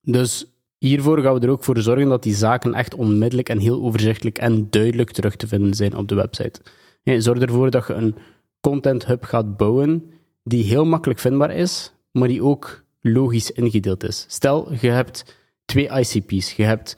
Dus 0.00 0.55
Hiervoor 0.86 1.20
gaan 1.20 1.34
we 1.34 1.40
er 1.40 1.50
ook 1.50 1.64
voor 1.64 1.78
zorgen 1.78 2.08
dat 2.08 2.22
die 2.22 2.34
zaken 2.34 2.74
echt 2.74 2.94
onmiddellijk 2.94 3.48
en 3.48 3.58
heel 3.58 3.82
overzichtelijk 3.82 4.38
en 4.38 4.66
duidelijk 4.70 5.10
terug 5.10 5.36
te 5.36 5.48
vinden 5.48 5.74
zijn 5.74 5.96
op 5.96 6.08
de 6.08 6.14
website. 6.14 6.60
zorg 7.02 7.38
ervoor 7.38 7.70
dat 7.70 7.86
je 7.86 7.92
een 7.92 8.14
content 8.60 9.06
hub 9.06 9.24
gaat 9.24 9.56
bouwen 9.56 10.10
die 10.42 10.64
heel 10.64 10.84
makkelijk 10.84 11.20
vindbaar 11.20 11.50
is, 11.50 11.92
maar 12.12 12.28
die 12.28 12.42
ook 12.42 12.84
logisch 13.00 13.50
ingedeeld 13.50 14.04
is. 14.04 14.24
Stel, 14.28 14.72
je 14.80 14.88
hebt 14.88 15.36
twee 15.64 15.88
ICP's. 15.88 16.52
Je 16.52 16.62
hebt 16.62 16.96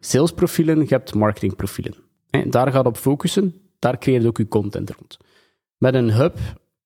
salesprofielen, 0.00 0.78
je 0.78 0.86
hebt 0.88 1.14
marketingprofielen. 1.14 1.94
Daar 2.46 2.72
gaat 2.72 2.86
op 2.86 2.96
focussen, 2.96 3.54
daar 3.78 3.98
creëer 3.98 4.20
je 4.20 4.26
ook 4.26 4.38
je 4.38 4.48
content 4.48 4.90
rond. 4.90 5.16
Met 5.76 5.94
een 5.94 6.12
hub 6.12 6.38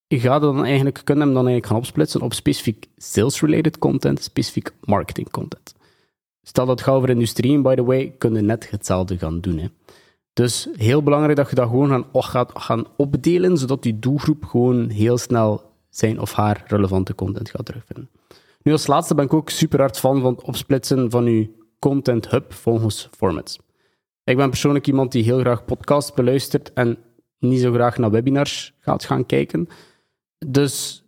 ga 0.08 0.38
dan 0.38 0.64
eigenlijk, 0.64 1.00
kun 1.04 1.14
je 1.14 1.20
hem 1.20 1.32
dan 1.32 1.46
eigenlijk 1.46 1.66
gaan 1.66 1.76
opsplitsen 1.76 2.20
op 2.20 2.32
specifiek 2.34 2.86
sales-related 2.96 3.78
content, 3.78 4.22
specifiek 4.22 4.70
marketing 4.80 5.30
content. 5.30 5.74
Stel 6.42 6.66
dat 6.66 6.78
het 6.78 6.88
gaat 6.88 6.96
over 6.96 7.11
industrie, 7.11 7.61
by 7.61 7.74
the 7.74 7.85
way, 7.85 8.14
kun 8.18 8.35
je 8.35 8.40
net 8.40 8.70
hetzelfde 8.70 9.18
gaan 9.18 9.40
doen. 9.40 9.59
Hè. 9.59 9.66
Dus 10.33 10.68
heel 10.72 11.02
belangrijk 11.02 11.37
dat 11.37 11.50
je 11.50 11.55
dat 11.55 11.68
gewoon 11.68 11.88
gaan, 11.88 12.07
gaat 12.12 12.50
gaan 12.55 12.87
opdelen, 12.96 13.57
zodat 13.57 13.83
die 13.83 13.98
doelgroep 13.98 14.44
gewoon 14.44 14.88
heel 14.88 15.18
snel 15.18 15.70
zijn 15.88 16.20
of 16.20 16.33
haar 16.33 16.64
relevante 16.66 17.14
content 17.14 17.50
gaat 17.50 17.66
terugvinden. 17.66 18.11
Nu 18.62 18.72
als 18.72 18.87
laatste 18.87 19.14
ben 19.14 19.24
ik 19.24 19.35
ook 19.35 19.50
super 19.50 19.78
hard 19.78 19.98
fan 19.98 20.20
van 20.20 20.35
het 20.35 20.42
opsplitsen 20.42 21.11
van 21.11 21.24
je 21.24 21.50
content 21.78 22.31
hub 22.31 22.52
volgens 22.52 23.09
formats. 23.16 23.59
Ik 24.24 24.37
ben 24.37 24.48
persoonlijk 24.48 24.87
iemand 24.87 25.12
die 25.12 25.24
heel 25.24 25.38
graag 25.38 25.64
podcasts 25.64 26.12
beluistert 26.12 26.72
en 26.72 26.98
niet 27.38 27.61
zo 27.61 27.72
graag 27.72 27.98
naar 27.98 28.11
webinars 28.11 28.74
gaat 28.78 29.05
gaan 29.05 29.26
kijken. 29.26 29.68
Dus 30.46 31.01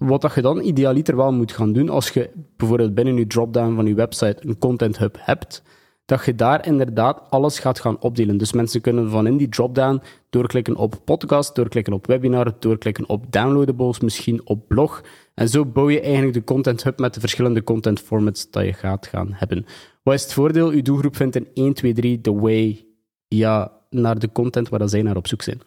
wat 0.00 0.32
je 0.34 0.42
dan 0.42 0.60
idealiter 0.60 1.16
wel 1.16 1.32
moet 1.32 1.52
gaan 1.52 1.72
doen, 1.72 1.88
als 1.88 2.08
je 2.08 2.30
bijvoorbeeld 2.56 2.94
binnen 2.94 3.16
je 3.16 3.26
dropdown 3.26 3.74
van 3.74 3.86
je 3.86 3.94
website 3.94 4.36
een 4.40 4.58
content 4.58 4.98
hub 4.98 5.16
hebt, 5.20 5.62
dat 6.04 6.24
je 6.24 6.34
daar 6.34 6.66
inderdaad 6.66 7.22
alles 7.30 7.58
gaat 7.58 7.80
gaan 7.80 8.00
opdelen. 8.00 8.36
Dus 8.36 8.52
mensen 8.52 8.80
kunnen 8.80 9.10
van 9.10 9.26
in 9.26 9.36
die 9.36 9.48
dropdown 9.48 10.02
doorklikken 10.30 10.76
op 10.76 11.00
podcast, 11.04 11.54
doorklikken 11.54 11.92
op 11.92 12.06
webinar, 12.06 12.52
doorklikken 12.58 13.08
op 13.08 13.32
downloadables, 13.32 14.00
misschien 14.00 14.46
op 14.46 14.68
blog. 14.68 15.02
En 15.34 15.48
zo 15.48 15.64
bouw 15.64 15.90
je 15.90 16.00
eigenlijk 16.00 16.34
de 16.34 16.44
content 16.44 16.82
hub 16.82 16.98
met 16.98 17.14
de 17.14 17.20
verschillende 17.20 17.64
content 17.64 18.00
formats 18.00 18.50
dat 18.50 18.64
je 18.64 18.72
gaat 18.72 19.06
gaan 19.06 19.28
hebben. 19.32 19.66
Wat 20.02 20.14
is 20.14 20.22
het 20.22 20.32
voordeel? 20.32 20.70
Uw 20.70 20.82
doelgroep 20.82 21.16
vindt 21.16 21.36
in 21.36 21.48
1, 21.54 21.72
2, 21.72 21.92
3 21.92 22.20
de 22.20 22.32
way 22.32 22.86
ja, 23.28 23.72
naar 23.90 24.18
de 24.18 24.32
content 24.32 24.68
waar 24.68 24.88
zij 24.88 25.02
naar 25.02 25.16
op 25.16 25.26
zoek 25.26 25.42
zijn. 25.42 25.60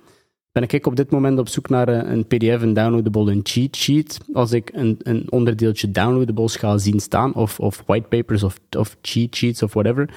Ben 0.53 0.63
ik 0.63 0.85
op 0.85 0.95
dit 0.95 1.11
moment 1.11 1.39
op 1.39 1.47
zoek 1.47 1.69
naar 1.69 1.87
een 1.87 2.27
pdf, 2.27 2.61
een 2.61 2.73
downloadable, 2.73 3.31
een 3.31 3.39
cheat 3.43 3.75
sheet. 3.75 4.19
Als 4.33 4.51
ik 4.51 4.69
een, 4.73 4.99
een 5.03 5.31
onderdeeltje 5.31 5.91
downloadables 5.91 6.55
ga 6.55 6.77
zien 6.77 6.99
staan, 6.99 7.33
of, 7.33 7.59
of 7.59 7.83
whitepapers 7.85 8.43
of, 8.43 8.59
of 8.77 8.97
cheat 9.01 9.35
sheets 9.35 9.63
of 9.63 9.73
whatever, 9.73 10.09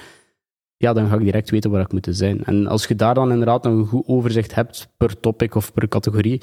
ja, 0.77 0.93
dan 0.93 1.07
ga 1.07 1.15
ik 1.15 1.23
direct 1.23 1.49
weten 1.49 1.71
waar 1.71 1.81
ik 1.81 1.91
moet 1.91 2.07
zijn. 2.09 2.43
En 2.43 2.67
als 2.67 2.85
je 2.85 2.95
daar 2.95 3.13
dan 3.13 3.31
inderdaad 3.31 3.65
een 3.65 3.85
goed 3.85 4.07
overzicht 4.07 4.55
hebt 4.55 4.89
per 4.97 5.19
topic 5.19 5.55
of 5.55 5.73
per 5.73 5.87
categorie, 5.87 6.41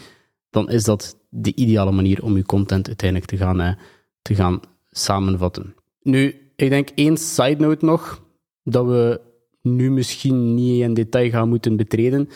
dan 0.50 0.70
is 0.70 0.85
dat 0.85 1.18
de 1.28 1.54
ideale 1.54 1.92
manier 1.92 2.22
om 2.22 2.37
je 2.37 2.44
content 2.44 2.87
uiteindelijk 2.87 3.30
te 3.30 3.37
gaan, 3.37 3.61
eh, 3.61 3.74
te 4.22 4.35
gaan 4.35 4.61
samenvatten. 4.90 5.74
Nu, 6.00 6.50
ik 6.57 6.68
denk 6.68 6.88
één 6.94 7.16
side 7.16 7.57
note 7.59 7.85
nog, 7.85 8.22
dat 8.62 8.87
we 8.87 9.20
nu 9.62 9.90
misschien 9.90 10.54
niet 10.54 10.83
in 10.83 10.94
detail 10.94 11.30
gaan 11.30 11.48
moeten 11.48 11.76
betreden, 11.76 12.28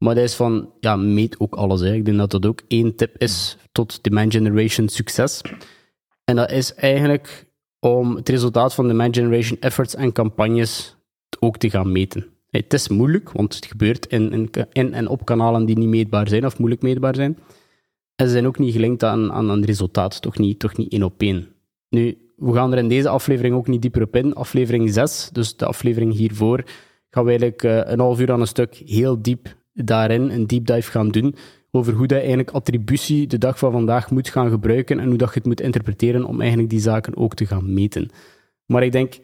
maar 0.00 0.14
dat 0.14 0.24
is 0.24 0.34
van, 0.34 0.72
ja, 0.80 0.96
meet 0.96 1.40
ook 1.40 1.54
alles. 1.54 1.80
Ik 1.80 2.04
denk 2.04 2.18
dat 2.18 2.30
dat 2.30 2.46
ook 2.46 2.62
één 2.68 2.96
tip 2.96 3.18
is 3.18 3.56
tot 3.72 4.02
demand 4.02 4.32
generation 4.32 4.88
succes. 4.88 5.40
En 6.24 6.36
dat 6.36 6.50
is 6.50 6.74
eigenlijk 6.74 7.46
om 7.78 8.16
het 8.16 8.28
resultaat 8.28 8.74
van 8.74 8.88
demand 8.88 9.16
generation 9.16 9.60
efforts 9.60 9.94
en 9.94 10.12
campagnes 10.12 10.96
ook 11.40 11.56
te 11.56 11.70
gaan 11.70 11.92
meten. 11.92 12.26
Het 12.50 12.72
is 12.72 12.88
moeilijk, 12.88 13.32
want 13.32 13.54
het 13.54 13.66
gebeurt 13.66 14.06
in, 14.06 14.50
in, 14.72 14.94
en 14.94 15.08
op 15.08 15.24
kanalen 15.24 15.64
die 15.64 15.78
niet 15.78 15.88
meetbaar 15.88 16.28
zijn 16.28 16.46
of 16.46 16.58
moeilijk 16.58 16.82
meetbaar 16.82 17.14
zijn. 17.14 17.38
En 18.14 18.26
ze 18.26 18.32
zijn 18.32 18.46
ook 18.46 18.58
niet 18.58 18.72
gelinkt 18.72 19.02
aan, 19.02 19.32
aan 19.32 19.48
een 19.48 19.64
resultaat, 19.64 20.22
toch 20.22 20.38
niet, 20.38 20.58
toch 20.58 20.76
niet 20.76 20.92
één 20.92 21.02
op 21.02 21.22
één. 21.22 21.48
Nu, 21.88 22.18
we 22.36 22.52
gaan 22.52 22.72
er 22.72 22.78
in 22.78 22.88
deze 22.88 23.08
aflevering 23.08 23.54
ook 23.54 23.66
niet 23.66 23.82
dieper 23.82 24.02
op 24.02 24.16
in. 24.16 24.34
Aflevering 24.34 24.92
6, 24.92 25.28
dus 25.32 25.56
de 25.56 25.66
aflevering 25.66 26.12
hiervoor, 26.12 26.64
gaan 27.10 27.24
we 27.24 27.30
eigenlijk 27.30 27.62
uh, 27.62 27.80
een 27.84 27.98
half 27.98 28.20
uur 28.20 28.32
aan 28.32 28.40
een 28.40 28.46
stuk 28.46 28.74
heel 28.74 29.22
diep 29.22 29.58
daarin 29.84 30.30
een 30.30 30.46
deep 30.46 30.66
dive 30.66 30.90
gaan 30.90 31.08
doen 31.08 31.34
over 31.70 31.94
hoe 31.94 32.06
dat 32.06 32.18
eigenlijk 32.18 32.50
attributie 32.50 33.26
de 33.26 33.38
dag 33.38 33.58
van 33.58 33.72
vandaag 33.72 34.10
moet 34.10 34.28
gaan 34.28 34.50
gebruiken 34.50 34.98
en 34.98 35.08
hoe 35.08 35.16
dat 35.16 35.28
je 35.28 35.34
het 35.34 35.46
moet 35.46 35.60
interpreteren 35.60 36.24
om 36.24 36.40
eigenlijk 36.40 36.70
die 36.70 36.80
zaken 36.80 37.16
ook 37.16 37.34
te 37.34 37.46
gaan 37.46 37.72
meten. 37.72 38.08
Maar 38.66 38.82
ik 38.82 38.92
denk, 38.92 39.18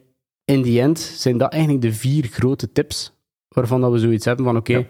in 0.44 0.62
die 0.62 0.80
end 0.80 0.98
zijn 0.98 1.38
dat 1.38 1.52
eigenlijk 1.52 1.82
de 1.82 1.92
vier 1.92 2.24
grote 2.24 2.72
tips 2.72 3.12
waarvan 3.48 3.80
dat 3.80 3.92
we 3.92 3.98
zoiets 3.98 4.24
hebben 4.24 4.44
van 4.44 4.56
oké, 4.56 4.86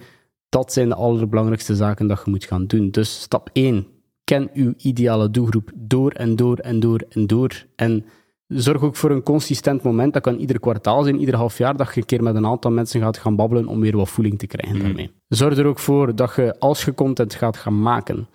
dat 0.48 0.72
zijn 0.72 0.88
de 0.88 0.94
allerbelangrijkste 0.94 1.74
zaken 1.74 2.06
dat 2.06 2.22
je 2.24 2.30
moet 2.30 2.44
gaan 2.44 2.66
doen. 2.66 2.90
Dus 2.90 3.20
stap 3.20 3.50
1, 3.52 3.86
ken 4.24 4.50
uw 4.52 4.74
ideale 4.76 5.30
doelgroep 5.30 5.70
door 5.74 6.10
en 6.10 6.36
door 6.36 6.58
en 6.58 6.80
door 6.80 7.04
en 7.08 7.26
door. 7.26 7.66
En 7.76 8.04
zorg 8.46 8.82
ook 8.82 8.96
voor 8.96 9.10
een 9.10 9.22
consistent 9.22 9.82
moment. 9.82 10.12
Dat 10.12 10.22
kan 10.22 10.38
ieder 10.38 10.60
kwartaal 10.60 11.02
zijn, 11.02 11.18
ieder 11.18 11.34
half 11.34 11.58
jaar, 11.58 11.76
dat 11.76 11.94
je 11.94 12.00
een 12.00 12.06
keer 12.06 12.22
met 12.22 12.34
een 12.34 12.46
aantal 12.46 12.70
mensen 12.70 13.00
gaat 13.00 13.18
gaan 13.18 13.36
babbelen 13.36 13.66
om 13.66 13.80
weer 13.80 13.96
wat 13.96 14.08
voeling 14.08 14.38
te 14.38 14.46
krijgen 14.46 14.76
mhm. 14.76 14.86
daarmee. 14.86 15.10
Zorg 15.28 15.58
er 15.58 15.66
ook 15.66 15.78
voor 15.78 16.14
dat 16.14 16.34
je, 16.36 16.58
als 16.58 16.84
je 16.84 16.94
content 16.94 17.34
gaat 17.34 17.56
gaan 17.56 17.82
maken, 17.82 18.28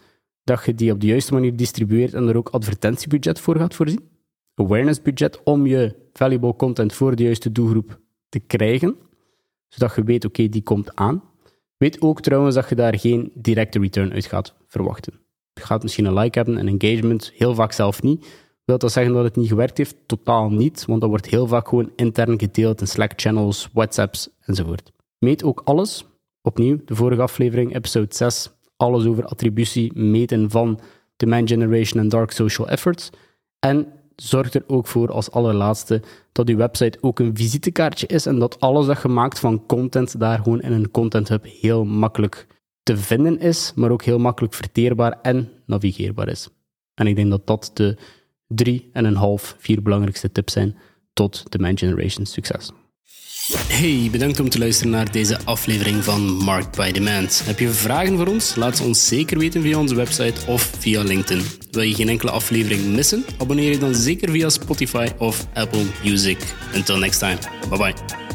dat 0.43 0.65
je 0.65 0.76
die 0.76 0.91
op 0.91 1.00
de 1.00 1.08
juiste 1.08 1.34
manier 1.34 1.56
distribueert 1.56 2.13
en 2.13 2.28
er 2.28 2.38
ook 2.38 2.50
advertentiebudget 2.50 3.39
voor 3.39 3.58
gaat 3.58 3.76
voorzien. 3.76 4.10
Awareness 4.56 5.02
budget 5.02 5.43
om 5.43 5.65
je 5.65 5.95
valuable 6.13 6.56
content 6.56 6.93
voor 6.93 7.15
de 7.15 7.24
juiste 7.24 7.52
doelgroep 7.52 8.00
te 8.30 8.39
krijgen, 8.39 8.95
zodat 9.67 9.95
je 9.95 10.04
weet, 10.04 10.26
oké, 10.26 10.50
die 10.50 10.63
komt 10.63 10.95
aan. 10.95 11.24
Weet 11.78 12.02
ook 12.02 12.21
trouwens 12.21 12.56
dat 12.56 12.69
je 12.69 12.76
daar 12.76 13.00
geen 13.00 13.32
directe 13.36 13.80
return 13.80 14.13
uit 14.13 14.26
gaat 14.26 14.56
verwachten. 14.67 15.13
Je 15.54 15.62
gaat 15.62 15.84
misschien 15.84 16.06
een 16.06 16.13
like 16.13 16.38
hebben, 16.38 16.58
een 16.58 16.80
engagement, 16.80 17.32
heel 17.36 17.56
vaak 17.56 17.71
zelf 17.71 18.02
niet. 18.02 18.28
Wil 18.65 18.78
dat 18.78 18.91
zeggen 18.91 19.13
dat 19.13 19.24
het 19.24 19.36
niet 19.36 19.47
gewerkt 19.47 19.78
heeft? 19.78 19.95
Totaal 20.06 20.50
niet, 20.50 20.86
want 20.86 21.02
dat 21.02 21.10
wordt 21.10 21.26
heel 21.26 21.47
vaak 21.47 21.67
gewoon 21.67 21.91
intern 21.95 22.39
gedeeld 22.39 22.82
in 22.82 22.88
Slack-channels, 22.88 23.69
WhatsApps 23.74 24.30
enzovoort. 24.39 24.91
Meet 25.19 25.43
ook 25.43 25.62
alles. 25.63 26.06
Opnieuw, 26.41 26.80
de 26.86 26.95
vorige 26.95 27.21
aflevering, 27.21 27.76
episode 27.76 28.15
6, 28.15 28.52
alles 28.78 29.06
over 29.06 29.26
attributie, 29.26 29.91
meten 29.93 30.50
van 30.50 30.80
demand 31.15 31.50
generation 31.50 32.02
en 32.02 32.10
dark 32.10 32.32
social 32.32 32.67
efforts. 32.67 33.10
En 33.60 33.88
zorg 34.15 34.54
er 34.54 34.63
ook 34.67 34.88
voor 34.88 35.12
als 35.12 35.32
allerlaatste 35.32 36.02
dat 36.32 36.50
uw 36.50 36.58
website 36.58 36.97
ook 37.02 37.19
een 37.19 37.36
visitekaartje 37.36 38.08
is 38.08 38.26
en 38.26 38.39
dat 38.39 38.60
alles 38.60 38.86
dat 38.86 39.02
je 39.02 39.08
maakt 39.08 39.39
van 39.39 39.65
content 39.65 40.19
daar 40.19 40.38
gewoon 40.38 40.62
in 40.62 40.71
een 40.71 40.91
content 40.91 41.30
hub 41.30 41.45
heel 41.62 41.86
makkelijk 41.86 42.47
te 42.84 42.97
vinden 42.97 43.39
is, 43.39 43.74
maar 43.76 43.91
ook 43.91 44.04
heel 44.04 44.19
makkelijk 44.19 44.54
verteerbaar 44.54 45.19
en 45.21 45.50
navigeerbaar 45.65 46.28
is. 46.28 46.50
En 46.93 47.08
ik 47.08 47.15
denk 47.15 47.30
dat 47.30 47.47
dat 47.47 47.71
de 47.74 47.97
drie 48.56 48.90
en 48.94 49.06
een 49.06 49.16
half, 49.16 49.56
vier 49.60 49.82
belangrijkste 49.82 50.32
tips 50.32 50.54
zijn 50.54 50.78
tot 51.14 51.44
demand 51.50 51.80
generation 51.80 52.26
succes. 52.26 52.72
Hey, 53.68 54.08
bedankt 54.12 54.40
om 54.40 54.50
te 54.50 54.60
luisteren 54.60 54.92
naar 54.92 55.12
deze 55.12 55.40
aflevering 55.44 56.04
van 56.04 56.22
Marked 56.22 56.76
by 56.76 56.92
Demand. 56.92 57.42
Heb 57.46 57.60
je 57.60 57.70
vragen 57.70 58.18
voor 58.18 58.28
ons? 58.28 58.56
Laat 58.56 58.78
ze 58.78 58.84
ons 58.84 59.08
zeker 59.08 59.38
weten 59.38 59.62
via 59.62 59.80
onze 59.80 59.96
website 59.96 60.48
of 60.48 60.72
via 60.80 61.04
LinkedIn. 61.04 61.46
Wil 61.72 61.82
je 61.82 61.96
geen 61.96 62.10
enkele 62.10 62.32
aflevering 62.32 62.86
missen? 62.86 63.26
Abonneer 63.38 63.72
je 63.72 63.78
dan 63.78 63.96
zeker 63.96 64.30
via 64.30 64.50
Spotify 64.50 65.08
of 65.18 65.48
Apple 65.54 65.86
Music. 66.04 66.38
Until 66.76 66.98
next 66.98 67.20
time. 67.20 67.38
Bye 67.70 67.78
bye. 67.78 68.31